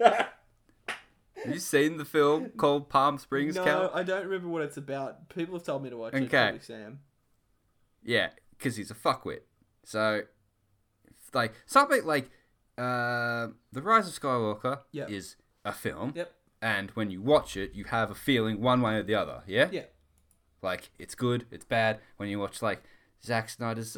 [0.00, 3.90] Have you seen the film called Palm Springs, no, Cal?
[3.94, 5.28] I don't remember what it's about.
[5.28, 6.24] People have told me to watch it.
[6.24, 6.58] Okay.
[6.60, 7.00] Sam.
[8.02, 9.40] Yeah, because he's a fuckwit.
[9.84, 10.22] So,
[11.34, 12.30] like something like
[12.78, 15.10] uh, the Rise of Skywalker Yep.
[15.10, 16.32] is a film, Yep.
[16.62, 19.42] and when you watch it, you have a feeling one way or the other.
[19.46, 19.84] Yeah, Yeah.
[20.62, 22.00] like it's good, it's bad.
[22.16, 22.82] When you watch like
[23.24, 23.96] Zack Snyder's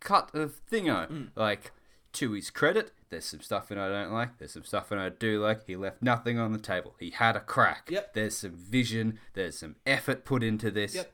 [0.00, 1.28] cut of Thingo, Mm.
[1.36, 1.70] like
[2.12, 4.38] to his credit, there's some stuff in I don't like.
[4.38, 5.66] There's some stuff in I do like.
[5.66, 6.96] He left nothing on the table.
[6.98, 7.88] He had a crack.
[7.90, 8.14] Yep.
[8.14, 9.18] There's some vision.
[9.34, 10.94] There's some effort put into this.
[10.96, 11.12] Yep.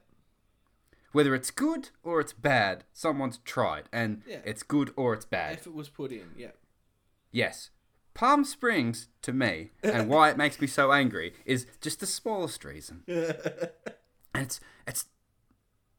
[1.13, 4.41] Whether it's good or it's bad, someone's tried, and Yeah.
[4.45, 5.59] it's good or it's bad.
[5.59, 6.31] Effort was put in.
[6.37, 6.53] Yeah.
[7.31, 7.71] Yes.
[8.15, 12.65] Palm Springs, to me, and why it makes me so angry, is just the smallest
[12.65, 13.03] reason.
[13.07, 13.71] And
[14.35, 15.07] it's it's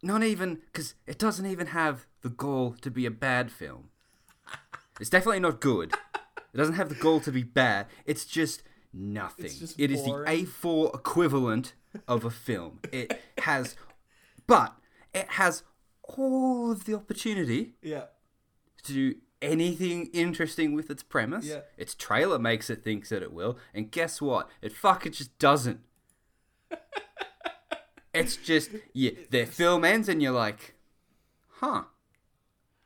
[0.01, 3.89] not even because it doesn't even have the goal to be a bad film.
[4.99, 5.93] It's definitely not good.
[6.53, 7.85] It doesn't have the goal to be bad.
[8.05, 9.45] It's just nothing.
[9.45, 10.11] It's just It is the.
[10.11, 11.73] A4 equivalent
[12.07, 12.79] of a film.
[12.91, 13.75] It has,
[14.47, 14.73] but
[15.13, 15.63] it has
[16.03, 18.05] all of the opportunity Yeah.
[18.83, 21.45] to do anything interesting with its premise.
[21.45, 21.61] Yeah.
[21.77, 24.49] Its trailer makes it think that it will, and guess what?
[24.61, 25.81] It fucking just doesn't.
[28.17, 30.75] it's just yeah, the film ends and you're like,
[31.59, 31.83] huh.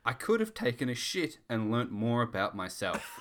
[0.04, 3.20] I could have taken a shit and learnt more about myself.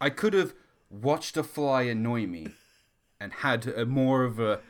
[0.00, 0.54] I could have
[0.90, 2.48] watched a fly annoy me
[3.20, 4.60] and had a more of a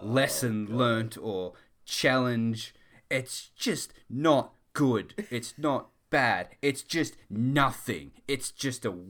[0.00, 1.54] lesson oh, learnt or
[1.84, 2.74] challenge.
[3.10, 5.26] It's just not good.
[5.30, 6.48] It's not bad.
[6.62, 8.12] It's just nothing.
[8.28, 8.94] It's just a.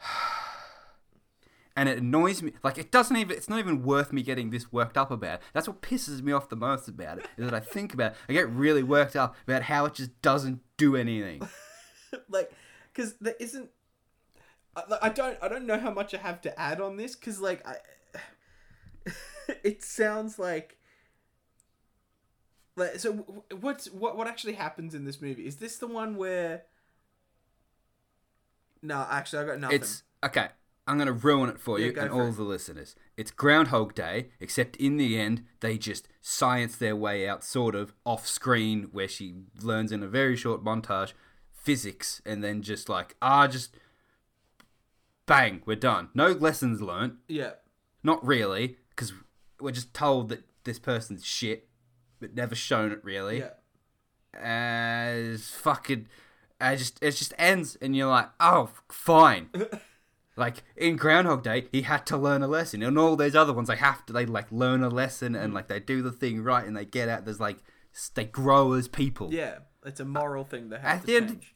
[1.76, 2.52] And it annoys me.
[2.62, 3.36] Like, it doesn't even.
[3.36, 5.40] It's not even worth me getting this worked up about.
[5.52, 7.26] That's what pisses me off the most about it.
[7.36, 8.18] Is that I think about it.
[8.28, 11.46] I get really worked up about how it just doesn't do anything.
[12.30, 12.50] like
[12.92, 13.68] because there isn't
[14.74, 17.40] I, I don't i don't know how much i have to add on this because
[17.40, 17.76] like i
[19.62, 20.78] it sounds like
[22.76, 23.12] like so
[23.60, 26.62] what's what what actually happens in this movie is this the one where
[28.82, 30.48] no actually i got nothing It's okay.
[30.86, 32.36] I'm gonna ruin it for Yeah, you and for all it.
[32.36, 32.94] the listeners.
[33.16, 37.92] It's Groundhog Day, except in the end they just science their way out, sort of
[38.04, 41.12] off screen, where she learns in a very short montage
[41.52, 43.74] physics, and then just like ah, just
[45.26, 46.08] bang, we're done.
[46.14, 47.14] No lessons learnt.
[47.28, 47.52] yeah
[48.02, 49.12] Not really, because
[49.60, 51.68] we're just told that this person's shit,
[52.20, 53.50] but never shown it really yeah
[54.38, 56.06] as fucking
[56.60, 59.48] I just it just ends and you're like, oh fine.
[60.36, 62.82] like in Groundhog Day, he had to learn a lesson.
[62.82, 65.54] And all those other ones they have to they like learn a lesson and mm.
[65.54, 67.58] like they do the thing right and they get out there's like
[68.14, 69.32] they grow as people.
[69.32, 71.54] yeah it's a moral thing that At has the to end- change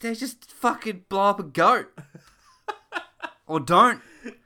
[0.00, 1.88] They just fucking blow up a goat.
[3.46, 4.02] or don't.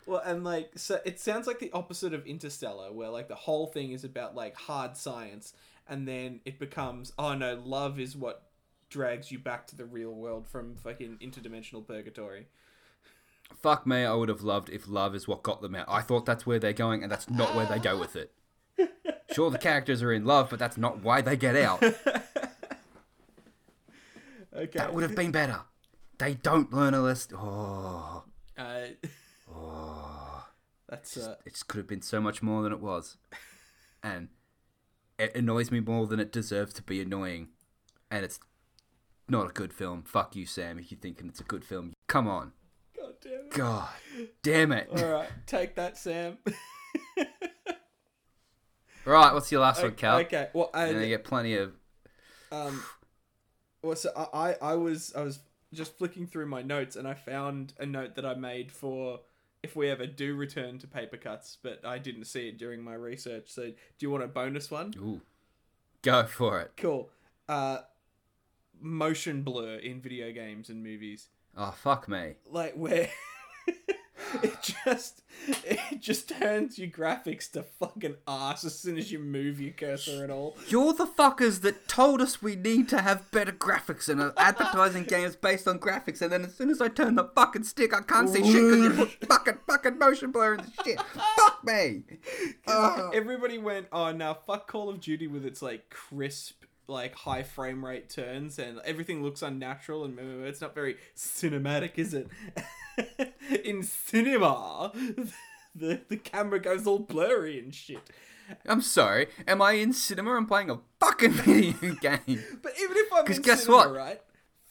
[0.06, 3.66] Well, and like, so it sounds like the opposite of Interstellar, where like the whole
[3.66, 5.54] thing is about like hard science,
[5.88, 8.44] and then it becomes, oh no, love is what
[8.90, 12.46] drags you back to the real world from fucking interdimensional purgatory.
[13.58, 15.86] Fuck me, I would have loved if love is what got them out.
[15.88, 18.32] I thought that's where they're going, and that's not where they go with it.
[19.32, 21.80] Sure, the characters are in love, but that's not why they get out.
[24.52, 24.78] Okay.
[24.78, 25.60] That would have been better.
[26.18, 27.36] They don't learn a lesson.
[27.38, 28.24] Oh,
[28.58, 28.86] Uh,
[30.88, 33.16] that's uh, it just could have been so much more than it was,
[34.02, 34.28] and
[35.18, 37.48] it annoys me more than it deserves to be annoying,
[38.10, 38.40] and it's
[39.28, 40.02] not a good film.
[40.02, 40.78] Fuck you, Sam.
[40.80, 42.52] If you're thinking it's a good film, come on.
[43.22, 43.50] God damn it.
[43.50, 43.88] God
[44.42, 44.88] damn it.
[44.96, 46.38] All right, take that, Sam.
[49.04, 50.18] Right, what's your last one, Cal?
[50.18, 50.48] Okay.
[50.52, 51.72] Well, And and, you get plenty of.
[52.52, 52.82] um,
[53.82, 55.40] well, so I, I I was I was
[55.72, 59.20] just flicking through my notes and I found a note that I made for
[59.62, 62.94] if we ever do return to paper cuts, but I didn't see it during my
[62.94, 63.44] research.
[63.46, 64.92] So, do you want a bonus one?
[64.98, 65.22] Ooh,
[66.02, 66.72] go for it.
[66.76, 67.08] Cool.
[67.48, 67.78] Uh,
[68.80, 72.34] motion blur in video games and movies, Oh fuck me.
[72.50, 73.08] like where
[74.42, 79.60] it just it just turns your graphics to fucking ass as soon as you move
[79.60, 80.56] your cursor at all.
[80.68, 85.04] You're the fuckers that told us we need to have better graphics and are advertising
[85.04, 88.02] games based on graphics, and then as soon as I turn the fucking stick, I
[88.02, 91.00] can't see shit because you put fucking fucking motion blur in the shit.
[91.36, 92.02] Fuck me.
[92.66, 93.12] Ugh.
[93.14, 97.84] Everybody went, oh, now fuck Call of Duty with its like crisp, like high frame
[97.84, 102.28] rate turns, and everything looks unnatural and it's not very cinematic, is it?
[103.64, 104.92] In cinema,
[105.74, 108.00] the the camera goes all blurry and shit.
[108.66, 109.28] I'm sorry.
[109.46, 110.34] Am I in cinema?
[110.34, 112.42] I'm playing a fucking video game.
[112.62, 113.94] But even if I'm in guess cinema, what?
[113.94, 114.20] right?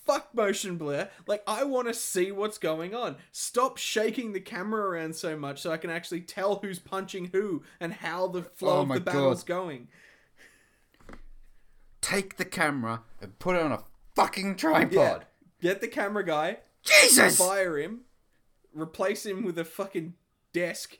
[0.05, 1.09] Fuck motion blur.
[1.27, 3.15] Like I want to see what's going on.
[3.31, 7.63] Stop shaking the camera around so much so I can actually tell who's punching who
[7.79, 9.63] and how the flow Oh of the battle's God.
[9.63, 9.87] going.
[12.09, 13.83] Take the camera and put it on a
[14.15, 15.25] fucking tripod.
[15.61, 17.37] Get the camera guy, Jesus!
[17.37, 18.01] fire him,
[18.73, 20.13] replace him with a fucking
[20.53, 20.97] desk,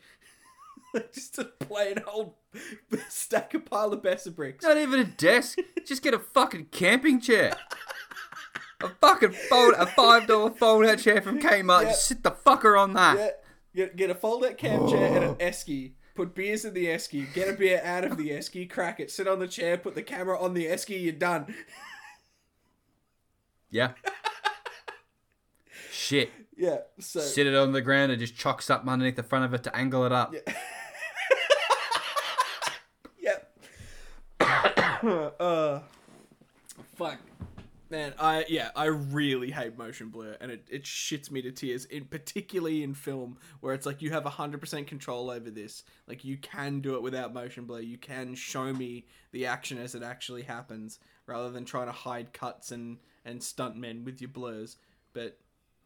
[1.13, 2.33] just to play an old
[3.09, 4.63] stack a pile of Besser bricks.
[4.63, 5.57] Not even a desk.
[5.85, 7.55] Just get a fucking camping chair.
[8.81, 11.83] A fucking fold, a five dollar fold out chair from Kmart.
[11.83, 13.17] Just sit the fucker on that.
[13.17, 13.43] Get,
[13.75, 15.93] get, get a fold out cam chair and an esky.
[16.15, 17.31] Put beers in the esky.
[17.33, 18.69] Get a beer out of the esky.
[18.69, 19.09] Crack it.
[19.09, 19.77] Sit on the chair.
[19.77, 21.01] Put the camera on the esky.
[21.01, 21.53] You're done.
[23.71, 23.91] Yeah.
[25.91, 26.31] Shit.
[26.57, 26.79] Yeah.
[26.99, 29.63] So Sit it on the ground and just chuck something underneath the front of it
[29.63, 30.33] to angle it up.
[30.33, 30.53] Yeah.
[33.21, 33.57] Yep.
[35.39, 35.79] uh,
[36.95, 37.17] fuck.
[37.91, 41.85] Man, I yeah, I really hate motion blur, and it, it shits me to tears.
[41.85, 45.83] In particularly in film, where it's like you have hundred percent control over this.
[46.07, 47.79] Like you can do it without motion blur.
[47.79, 52.31] You can show me the action as it actually happens, rather than trying to hide
[52.31, 54.77] cuts and and stuntmen with your blurs.
[55.13, 55.39] But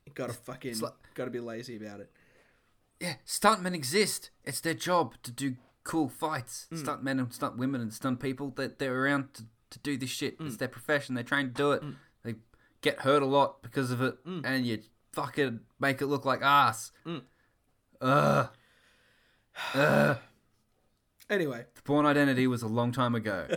[0.05, 2.11] you gotta fucking like- gotta be lazy about it.
[2.99, 4.29] Yeah, stuntmen exist.
[4.43, 6.67] It's their job to do cool fights.
[6.71, 6.83] Mm.
[6.83, 10.39] Stuntmen and stunt women and stunt people that they're around to, to do this shit.
[10.39, 10.47] Mm.
[10.47, 11.15] It's their profession.
[11.15, 11.83] They're trained to do it.
[12.23, 12.35] They
[12.81, 14.41] get hurt a lot because of it, Mm.
[14.45, 14.79] and you
[15.11, 16.91] fucking make it look like ass.
[18.01, 18.49] Ugh.
[19.75, 20.17] Ugh.
[21.29, 23.47] Anyway, The Bourne Identity was a long time ago.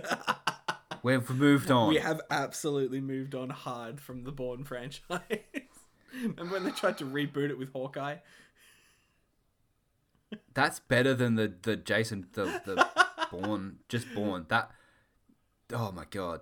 [1.02, 1.88] We've moved on.
[1.88, 5.20] We have absolutely moved on hard from the Bourne franchise.
[6.14, 8.16] Remember when they tried to reboot it with Hawkeye?
[10.54, 12.88] That's better than the the Jason the the
[13.30, 14.46] Bourne just Bourne.
[14.48, 14.70] That
[15.72, 16.40] oh my god,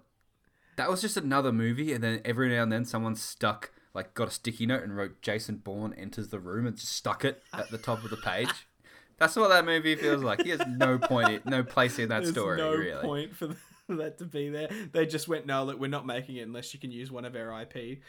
[0.77, 4.29] that was just another movie, and then every now and then someone stuck like got
[4.29, 7.71] a sticky note and wrote Jason Bourne enters the room and just stuck it at
[7.71, 8.49] the top of the page.
[9.19, 10.43] That's what that movie feels like.
[10.43, 12.59] He has no point, in, no place in that There's story.
[12.59, 13.55] no really, point for
[13.89, 14.69] that to be there.
[14.93, 17.37] They just went, no, look, we're not making it unless you can use one of
[17.37, 18.01] our IP.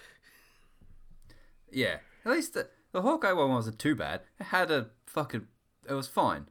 [1.71, 1.97] yeah.
[2.25, 4.21] At least the the Hawkeye one wasn't too bad.
[4.39, 5.47] It had a fucking,
[5.87, 6.47] it was fine.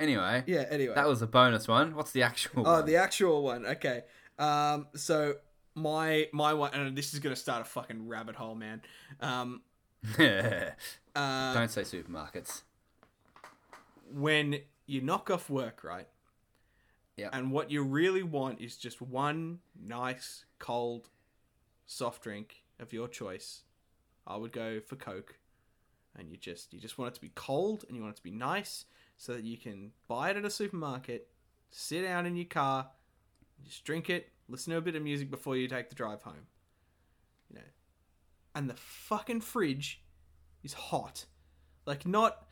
[0.00, 0.94] Anyway, Yeah, anyway.
[0.94, 1.94] that was a bonus one.
[1.94, 2.86] What's the actual oh, one?
[2.86, 3.66] the actual one.
[3.66, 4.02] Okay.
[4.38, 5.34] Um, so
[5.74, 8.82] my my one, and this is gonna start a fucking rabbit hole, man.
[9.20, 9.62] Um,
[10.18, 12.62] uh, Don't say supermarkets.
[14.12, 16.08] when you knock off work, right?
[17.16, 17.28] Yeah.
[17.32, 21.10] And what you really want is just one nice cold
[21.86, 23.62] soft drink of your choice.
[24.26, 25.36] I would go for Coke.
[26.18, 28.22] And you just you just want it to be cold and you want it to
[28.22, 28.84] be nice
[29.20, 31.28] so that you can buy it at a supermarket,
[31.70, 32.88] sit down in your car,
[33.62, 36.46] just drink it, listen to a bit of music before you take the drive home.
[37.50, 37.64] You know.
[38.54, 40.02] And the fucking fridge
[40.64, 41.26] is hot.
[41.84, 42.46] Like not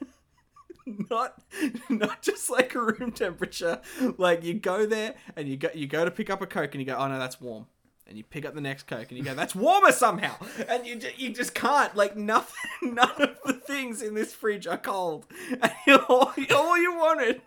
[0.86, 1.42] not
[1.90, 3.82] not just like room temperature.
[4.16, 6.80] Like you go there and you go you go to pick up a coke and
[6.80, 7.66] you go, oh no, that's warm.
[8.10, 10.34] And you pick up the next coke and you go, that's warmer somehow.
[10.68, 11.94] And you ju- you just can't.
[11.94, 12.56] Like nothing,
[12.94, 15.26] none of the things in this fridge are cold.
[15.62, 17.40] And all, all you wanted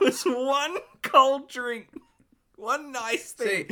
[0.00, 1.88] was one cold drink,
[2.54, 3.66] one nice thing.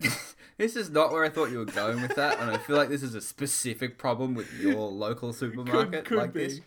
[0.00, 0.08] See,
[0.58, 2.88] this is not where I thought you were going with that, and I feel like
[2.88, 6.46] this is a specific problem with your local supermarket could like be.
[6.46, 6.60] this.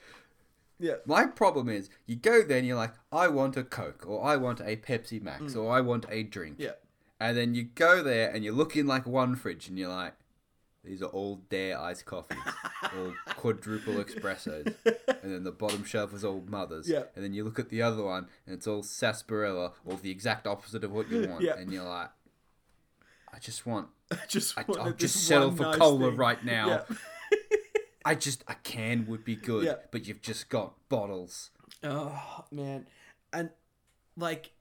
[0.79, 4.23] yeah, My problem is you go there and you're like, I want a Coke, or
[4.23, 6.57] I want a Pepsi Max, or I want a drink.
[6.59, 6.63] Mm.
[6.65, 6.71] yeah.
[7.19, 10.13] And then you go there and you look in like one fridge and you're like,
[10.83, 12.37] these are all Dare iced coffees,
[12.83, 14.73] all quadruple espressos.
[14.85, 16.87] And then the bottom shelf is all Mothers.
[16.87, 17.03] Yeah.
[17.15, 20.47] And then you look at the other one and it's all sarsaparilla, or the exact
[20.47, 21.41] opposite of what you want.
[21.43, 21.57] Yeah.
[21.57, 22.09] And you're like,
[23.33, 26.17] I just want, I just I, I'll just settle for nice cola thing.
[26.17, 26.67] right now.
[26.89, 26.95] Yeah.
[28.05, 29.75] I just, a can would be good, Yeah.
[29.91, 31.49] but you've just got bottles.
[31.83, 32.87] Oh man,
[33.33, 33.49] and
[34.15, 34.51] like,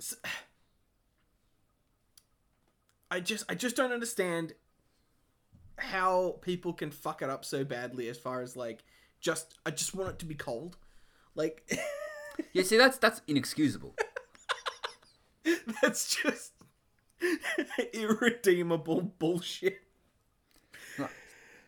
[3.10, 4.52] I just I just don't understand
[5.78, 8.08] how people can fuck it up so badly.
[8.08, 8.84] As far as like,
[9.20, 10.76] just I just want it to be cold,
[11.34, 11.70] like
[12.52, 13.94] Yeah, see, that's that's inexcusable.
[15.82, 16.52] that's just
[17.92, 19.80] irredeemable bullshit.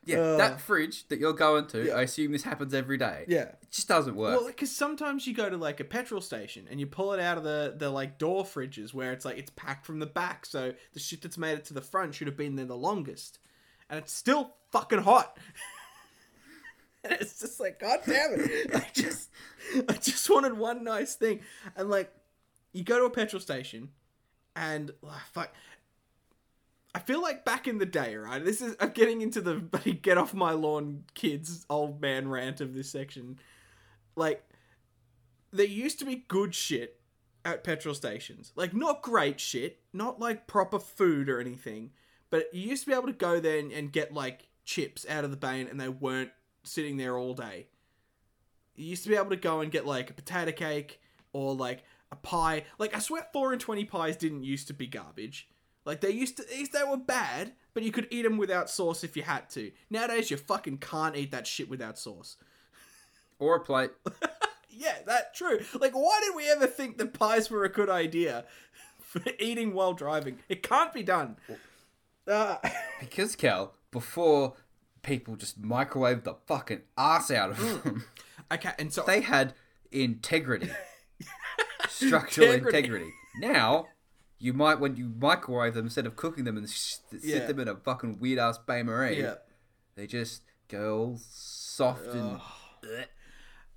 [0.05, 0.36] Yeah, Uh.
[0.38, 3.26] that fridge that you're going to, I assume this happens every day.
[3.28, 3.42] Yeah.
[3.62, 4.38] It just doesn't work.
[4.40, 7.36] Well, because sometimes you go to like a petrol station and you pull it out
[7.36, 10.72] of the the like door fridges where it's like it's packed from the back, so
[10.94, 13.38] the shit that's made it to the front should have been there the longest,
[13.90, 15.36] and it's still fucking hot.
[17.05, 18.70] and it's just like, god damn it!
[18.74, 19.28] I just,
[19.88, 21.40] I just wanted one nice thing,
[21.76, 22.12] and like,
[22.72, 23.90] you go to a petrol station,
[24.57, 25.53] and oh, fuck.
[26.95, 28.45] I feel like back in the day, right?
[28.45, 29.55] This is I'm getting into the
[30.03, 33.38] get off my lawn kids old man rant of this section.
[34.16, 34.45] Like
[35.53, 37.01] there used to be good shit
[37.45, 38.53] at petrol stations.
[38.57, 41.91] Like not great shit, not like proper food or anything,
[42.28, 45.24] but you used to be able to go there and, and get like chips out
[45.24, 46.30] of the bin and they weren't
[46.64, 47.66] sitting there all day.
[48.74, 51.01] You used to be able to go and get like a potato cake
[51.32, 52.64] or like a pie.
[52.78, 55.49] Like I swear 4 and 20 pies didn't used to be garbage.
[55.84, 59.16] Like they used to they were bad, but you could eat them without sauce if
[59.16, 59.70] you had to.
[59.88, 62.36] Nowadays you fucking can't eat that shit without sauce.
[63.38, 63.90] Or a plate.
[64.72, 65.60] Yeah, that true.
[65.78, 68.44] Like, why did we ever think that pies were a good idea
[69.00, 70.38] for eating while driving?
[70.48, 71.36] It can't be done.
[72.26, 72.56] Uh,
[73.00, 74.54] Because, Cal, before
[75.02, 78.04] people just microwaved the fucking ass out of them,
[78.52, 79.52] okay, and so they had
[79.90, 80.70] integrity.
[81.88, 82.78] Structural Integrity.
[82.78, 83.12] integrity.
[83.40, 83.88] Now,
[84.41, 87.47] you might, when you microwave them, instead of cooking them and sh- sit Yeah.
[87.47, 89.34] them in a fucking weird ass bain marie, yeah,
[89.95, 92.41] they just go all soft and.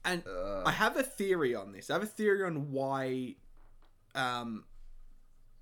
[0.06, 0.64] and Uh.
[0.66, 1.90] I have a theory on this.
[1.90, 3.36] I have a theory on why,
[4.16, 4.64] um,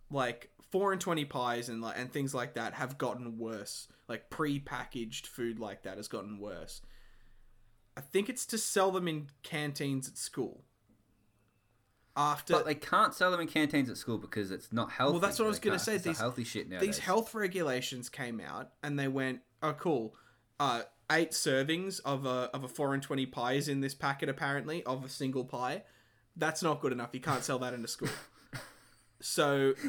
[0.10, 3.88] like four and twenty pies and like and things like that have gotten worse.
[4.08, 6.82] Like pre-packaged food like that has gotten worse.
[7.98, 10.64] I think it's to sell them in canteens at school.
[12.18, 15.12] After But they can't sell them in canteens at school because it's not healthy.
[15.14, 16.88] Well, that's what I was gonna say, It's the these- healthy shit nowadays.
[16.88, 20.16] these health regulations came out and they went, oh cool,
[20.60, 24.84] uh, eight servings of a of a four and twenty pies in this packet apparently
[24.84, 25.84] of a single pie.
[26.36, 27.10] That's not good enough.
[27.14, 28.10] You can't sell that in a school.
[29.22, 29.74] So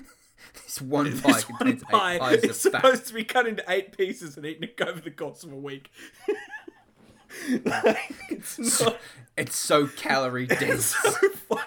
[0.65, 2.83] This one pie this one contains pie eight pies is of fat.
[2.83, 5.91] supposed to be cut into eight pieces and eaten over the course of a week.
[7.65, 8.97] like, it's not
[9.37, 10.87] It's so calorie dense.
[10.95, 11.11] so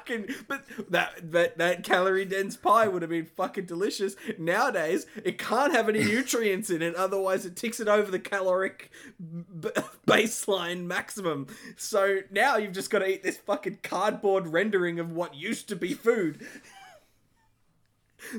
[0.05, 4.15] fucking but that that that calorie dense pie would have been fucking delicious.
[4.37, 8.91] Nowadays it can't have any nutrients in it otherwise it ticks it over the caloric
[9.19, 9.69] b-
[10.07, 11.47] baseline maximum.
[11.77, 15.75] So now you've just got to eat this fucking cardboard rendering of what used to
[15.75, 16.45] be food.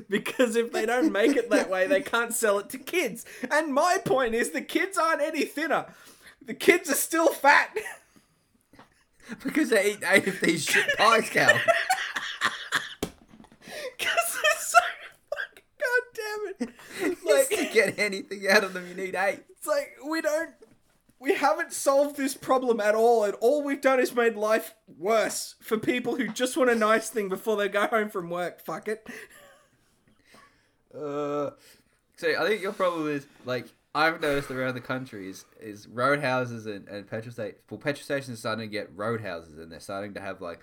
[0.09, 3.25] Because if they don't make it that way they can't sell it to kids.
[3.49, 5.85] And my point is the kids aren't any thinner.
[6.45, 7.73] The kids are still fat
[9.43, 11.57] because they eat eight of these shit pies, Cal.
[13.97, 14.77] Because it's so
[15.31, 15.63] fucking.
[15.79, 17.17] God damn it.
[17.25, 19.43] Like, to get anything out of them, you need eight.
[19.49, 20.51] it's like, we don't.
[21.19, 25.55] We haven't solved this problem at all, and all we've done is made life worse
[25.61, 28.63] for people who just want a nice thing before they go home from work.
[28.63, 29.07] Fuck it.
[30.93, 31.51] Uh,
[32.17, 33.67] so I think your problem is like
[33.97, 37.61] I've noticed around the country is, is roadhouses and, and petrol stations.
[37.67, 40.59] Well, petrol stations are starting to get roadhouses, and they're starting to have like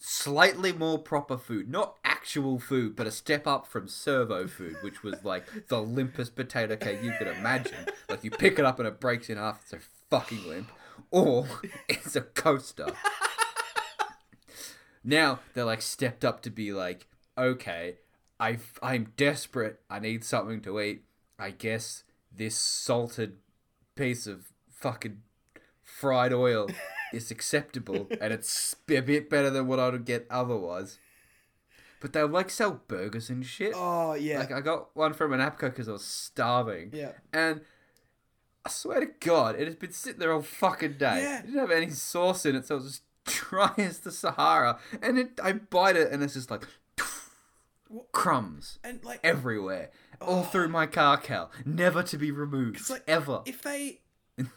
[0.00, 5.04] slightly more proper food, not actual food, but a step up from servo food, which
[5.04, 7.86] was like the limpest potato cake you could imagine.
[8.08, 9.60] Like you pick it up and it breaks in half.
[9.60, 9.78] It's so
[10.10, 10.72] fucking limp,
[11.12, 11.46] or
[11.88, 12.88] it's a coaster.
[15.04, 17.06] now they're like stepped up to be like,
[17.38, 17.98] okay,
[18.40, 19.78] I I'm desperate.
[19.88, 21.04] I need something to eat.
[21.38, 22.02] I guess
[22.34, 23.36] this salted
[23.94, 25.18] piece of fucking
[25.82, 26.68] fried oil
[27.12, 30.98] is acceptable, and it's a bit better than what I would get otherwise.
[32.00, 33.74] But they'll like sell burgers and shit.
[33.76, 34.40] Oh, yeah.
[34.40, 36.90] Like I got one from an Apco because I was starving.
[36.92, 37.12] Yeah.
[37.32, 37.60] And
[38.66, 41.22] I swear to God, it has been sitting there all fucking day.
[41.22, 41.38] Yeah.
[41.38, 43.02] It didn't have any sauce in it, so it was just
[43.48, 44.80] dry as the Sahara.
[45.00, 46.66] And it, I bite it, and it's just like
[48.10, 49.90] crumbs and, like, everywhere,
[50.22, 53.42] all through my car, Cal, never to be removed, like, ever.
[53.46, 54.00] if they.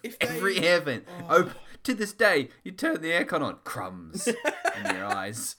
[0.03, 0.27] If they.
[0.27, 1.05] Every air vent.
[1.29, 1.41] Oh.
[1.43, 1.51] Op-
[1.83, 5.55] to this day, you turn the aircon on, crumbs in your eyes.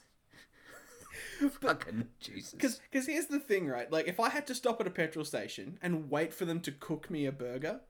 [1.61, 2.53] Fucking Jesus.
[2.53, 3.91] Because here's the thing, right?
[3.91, 6.71] Like, if I had to stop at a petrol station and wait for them to
[6.71, 7.81] cook me a burger,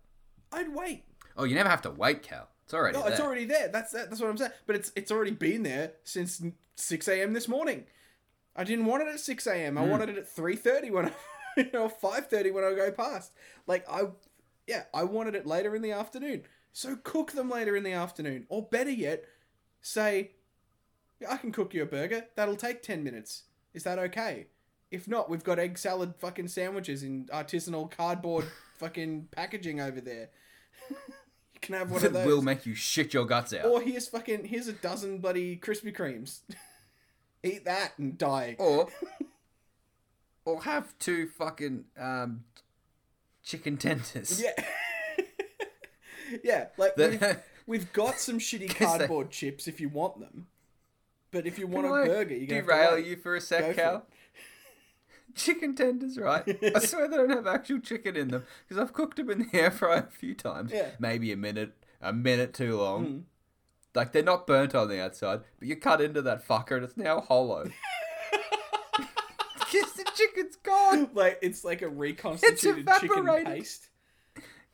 [0.52, 1.06] I'd wait.
[1.38, 2.50] Oh, you never have to wait, Cal.
[2.66, 3.12] It's already No, there.
[3.14, 3.70] it's already there.
[3.70, 4.52] That's that, that's what I'm saying.
[4.66, 6.44] But it's it's already been there since
[6.76, 7.32] six a.m.
[7.32, 7.86] this morning.
[8.54, 9.78] I didn't want it at six a.m.
[9.78, 9.92] I Hmm.
[9.92, 11.12] wanted it at three thirty when I,
[11.66, 13.32] you know, five thirty when I go past.
[13.66, 14.04] Like I,
[14.68, 16.44] yeah, I wanted it later in the afternoon.
[16.72, 19.26] So cook them later in the afternoon, or better yet,
[19.82, 20.32] say,
[21.28, 22.26] I can cook you a burger.
[22.36, 23.44] That'll take ten minutes.
[23.74, 24.48] Is that okay?
[24.92, 28.46] If not, we've got egg salad fucking sandwiches in artisanal cardboard
[28.78, 30.30] fucking packaging over there.
[30.90, 30.96] you
[31.62, 32.26] can have one of those.
[32.28, 33.66] will make you shit your guts out.
[33.66, 36.42] Or here's fucking here's a dozen bloody Krispy Kremes.
[37.44, 38.56] Eat that and die.
[38.60, 38.88] or
[40.48, 42.46] or have two fucking um,
[43.44, 44.42] chicken tenders.
[44.42, 44.54] Yeah.
[46.44, 47.38] yeah, like The- we've,
[47.84, 50.48] we've got some shitty 'Cause they- cardboard chips if you want them.
[51.32, 53.42] But if you want a I burger, you gonna have to derail you for a
[53.42, 54.06] sec, Cal.
[55.36, 56.44] Chicken tenders, right?
[56.76, 59.50] I swear they don't have actual chicken in them because I've cooked them in the
[59.54, 60.72] air fryer a few times.
[60.74, 60.92] Yeah.
[61.00, 63.06] Maybe a minute, a minute too long.
[63.06, 63.22] Mm.
[63.94, 66.96] Like they're not burnt on the outside, but you cut into that fucker and it's
[66.98, 67.70] now hollow.
[70.18, 71.10] Chicken's gone.
[71.14, 73.90] like it's like a reconstituted chicken paste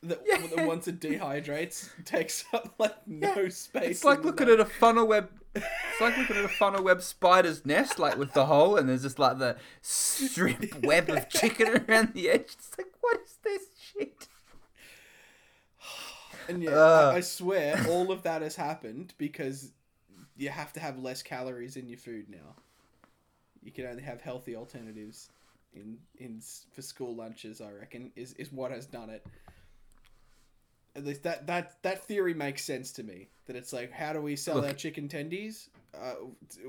[0.04, 0.22] that,
[0.56, 0.66] Yeah.
[0.66, 3.84] once it dehydrates takes up like no space.
[3.90, 5.30] It's like the looking at a funnel web.
[5.56, 9.04] It's like looking at a funnel web spider's nest, like with the hole, and there's
[9.04, 12.42] just like the strip web of chicken around the edge.
[12.58, 14.28] It's like, what is this shit?
[16.50, 17.14] And yeah, Ugh.
[17.14, 19.72] I, I swear all of that has happened because
[20.36, 22.56] you have to have less calories in your food now.
[23.64, 25.30] You can only have healthy alternatives
[25.74, 26.42] in in
[26.72, 27.62] for school lunches.
[27.62, 29.26] I reckon is is what has done it.
[30.96, 33.28] At least that that that theory makes sense to me.
[33.48, 34.66] That it's like, how do we sell Look.
[34.66, 35.68] our chicken tendies?
[36.00, 36.14] Uh,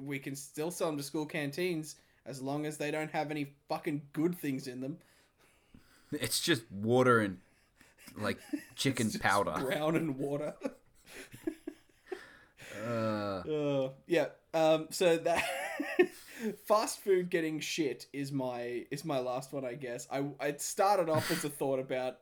[0.00, 3.52] we can still sell them to school canteens as long as they don't have any
[3.68, 4.98] fucking good things in them.
[6.12, 7.38] It's just water and
[8.16, 8.38] like
[8.76, 9.52] chicken powder.
[9.60, 10.54] brown and water.
[12.84, 14.26] Uh, Uh, yeah.
[14.52, 14.88] Um.
[14.90, 15.44] So that
[16.66, 20.06] fast food getting shit is my is my last one, I guess.
[20.10, 22.18] I it started off as a thought about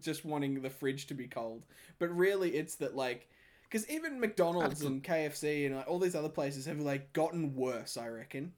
[0.00, 1.64] just wanting the fridge to be cold,
[1.98, 3.28] but really it's that like
[3.64, 7.96] because even McDonald's and KFC and like, all these other places have like gotten worse.
[7.96, 8.52] I reckon.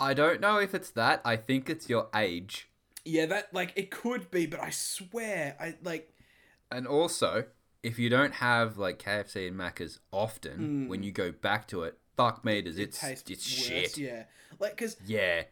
[0.00, 1.20] I don't know if it's that.
[1.26, 2.70] I think it's your age,
[3.04, 6.10] Yeah, that like it could be, but I swear, I like
[6.70, 7.44] and also
[7.82, 11.04] if you don't have like KFC and Macca's often, when mm.
[11.04, 13.66] you go back to it, fuck me, does it, taste it's worse.
[13.66, 13.98] shit.
[13.98, 14.24] Yeah,
[14.58, 15.44] like because Yeah.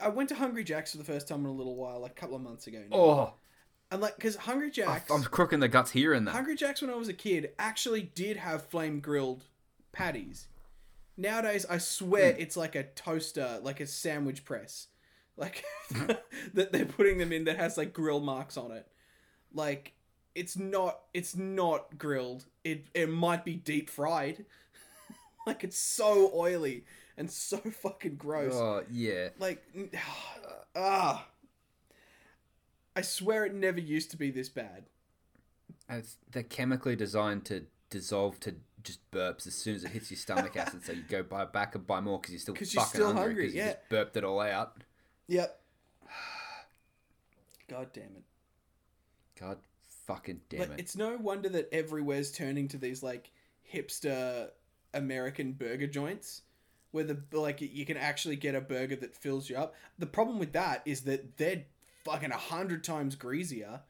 [0.00, 2.14] I went to Hungry Jack's for the first time in a little while, like a
[2.14, 2.82] couple of months ago.
[2.90, 2.96] Now.
[2.96, 3.34] Oh,
[3.90, 6.32] And like, because Hungry oh, Jack's, I'm crooking the guts here and that.
[6.32, 9.44] Hungry Jack's when I was a kid actually did have flame grilled
[9.92, 10.48] patties.
[11.16, 12.38] Nowadays, I swear mm.
[12.38, 14.88] it's like a toaster, like a sandwich press,
[15.36, 15.64] like
[16.54, 18.86] that they're putting them in that has like grill marks on it.
[19.54, 19.94] Like
[20.34, 22.44] it's not, it's not grilled.
[22.64, 24.44] It it might be deep fried.
[25.46, 26.84] like it's so oily
[27.16, 29.28] and so fucking gross Oh yeah.
[29.38, 29.62] like
[30.76, 31.26] ah
[32.96, 34.84] i swear it never used to be this bad
[35.88, 40.18] it's they're chemically designed to dissolve to just burps as soon as it hits your
[40.18, 40.84] stomach acid.
[40.84, 43.52] So you go buy back and buy more because you're still 'Cause you're still hungry.
[43.54, 43.64] yeah.
[43.66, 44.82] You just burped it all out.
[45.28, 45.60] yep
[47.68, 48.24] god damn it
[49.38, 49.58] God
[50.06, 50.80] fucking damn like it.
[50.80, 53.30] it's no wonder that everywhere's turning to these like
[53.72, 54.48] hipster
[54.94, 56.42] american burger joints
[56.90, 60.38] where the like you can actually get a burger that fills you up the problem
[60.38, 61.64] with that is that they're
[62.04, 63.80] fucking a hundred times greasier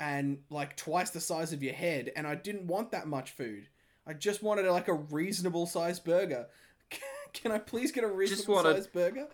[0.00, 3.68] and like twice the size of your head and i didn't want that much food
[4.06, 6.46] i just wanted like a reasonable sized burger
[7.32, 9.28] can i please get a reasonable sized burger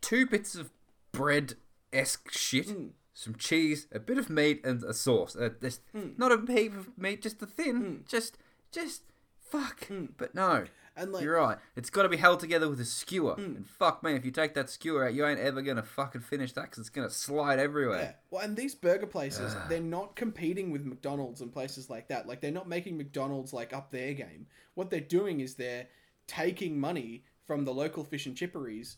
[0.00, 0.70] Two bits of
[1.12, 1.54] bread
[1.92, 2.68] esque shit.
[2.68, 2.90] Mm.
[3.14, 5.34] Some cheese, a bit of meat, and a sauce.
[5.34, 6.16] Uh, this, Mm.
[6.18, 8.04] Not a heap of meat, just the thin.
[8.08, 8.38] Just,
[8.70, 9.02] just
[9.50, 9.88] fuck.
[10.16, 10.64] But no,
[10.96, 11.58] and like you're right.
[11.76, 13.36] It's got to be held together with a skewer.
[13.36, 13.56] Mm.
[13.56, 16.52] And fuck me, if you take that skewer out, you ain't ever gonna fucking finish
[16.52, 18.00] that because it's gonna slide everywhere.
[18.00, 18.12] Yeah.
[18.30, 22.26] Well, and these burger places, they're not competing with McDonald's and places like that.
[22.26, 24.46] Like, they're not making McDonald's like up their game.
[24.74, 25.86] What they're doing is they're
[26.26, 28.96] taking money from the local fish and chipperies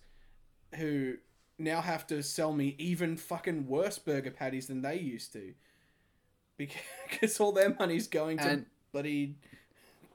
[0.76, 1.14] who
[1.58, 5.54] now have to sell me even fucking worse burger patties than they used to.
[7.10, 9.36] Because all their money's going to And- bloody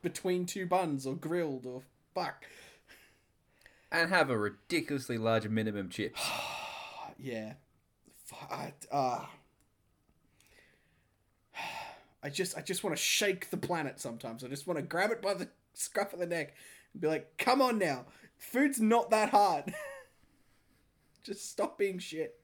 [0.05, 1.81] between two buns or grilled or
[2.13, 2.45] fuck.
[3.91, 6.21] And have a ridiculously large minimum chips.
[7.17, 7.53] Yeah.
[8.51, 9.23] I, uh,
[12.21, 14.43] I just I just want to shake the planet sometimes.
[14.43, 16.55] I just want to grab it by the scruff of the neck
[16.91, 18.03] and be like, "Come on now.
[18.37, 19.73] Food's not that hard.
[21.23, 22.37] just stop being shit."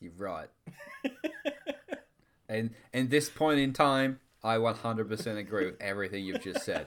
[0.00, 0.50] You're right.
[2.48, 6.86] and and this point in time, I 100% agree with everything you've just said.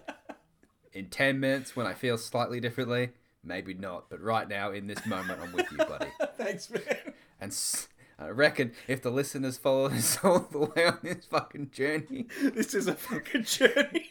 [0.94, 3.12] In 10 minutes, when I feel slightly differently,
[3.44, 4.10] maybe not.
[4.10, 6.08] But right now, in this moment, I'm with you, buddy.
[6.38, 7.14] Thanks, man.
[7.40, 7.88] And s-
[8.20, 12.74] I reckon if the listeners follow us all the way on this fucking journey, This
[12.74, 14.10] is a fucking journey.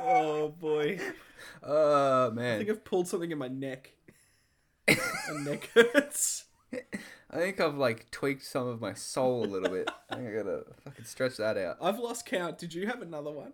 [0.00, 0.98] oh boy.
[1.62, 2.54] oh man.
[2.54, 3.92] I think I've pulled something in my neck.
[4.88, 4.96] my
[5.44, 6.44] neck hurts.
[7.34, 9.90] I think I've like tweaked some of my soul a little bit.
[10.08, 11.78] I think I gotta fucking stretch that out.
[11.82, 12.58] I've lost count.
[12.58, 13.52] Did you have another one?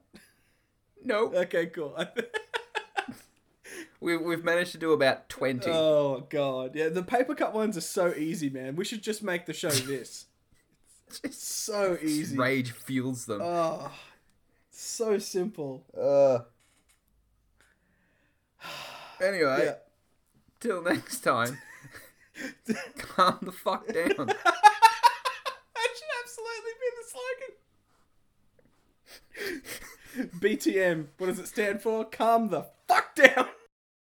[1.03, 1.35] Nope.
[1.35, 1.97] Okay, cool.
[4.03, 5.70] We've, we've managed to do about 20.
[5.70, 6.89] oh god, yeah.
[6.89, 8.74] The paper cut ones are so easy, man.
[8.74, 10.26] We should just make the show this.
[11.22, 12.37] It's so easy.
[12.37, 13.41] Rage fuels them.
[13.43, 13.91] Oh,
[14.70, 15.85] so simple.
[15.97, 16.41] Uh.
[19.22, 19.74] Anyway, Yeah.
[20.61, 21.59] till next time.
[22.99, 24.32] Calm the fuck down.
[25.80, 27.05] That should absolutely be the
[29.55, 30.32] slogan.
[30.41, 31.07] BTM.
[31.16, 32.05] What does it stand for?
[32.05, 33.47] Calm the fuck down.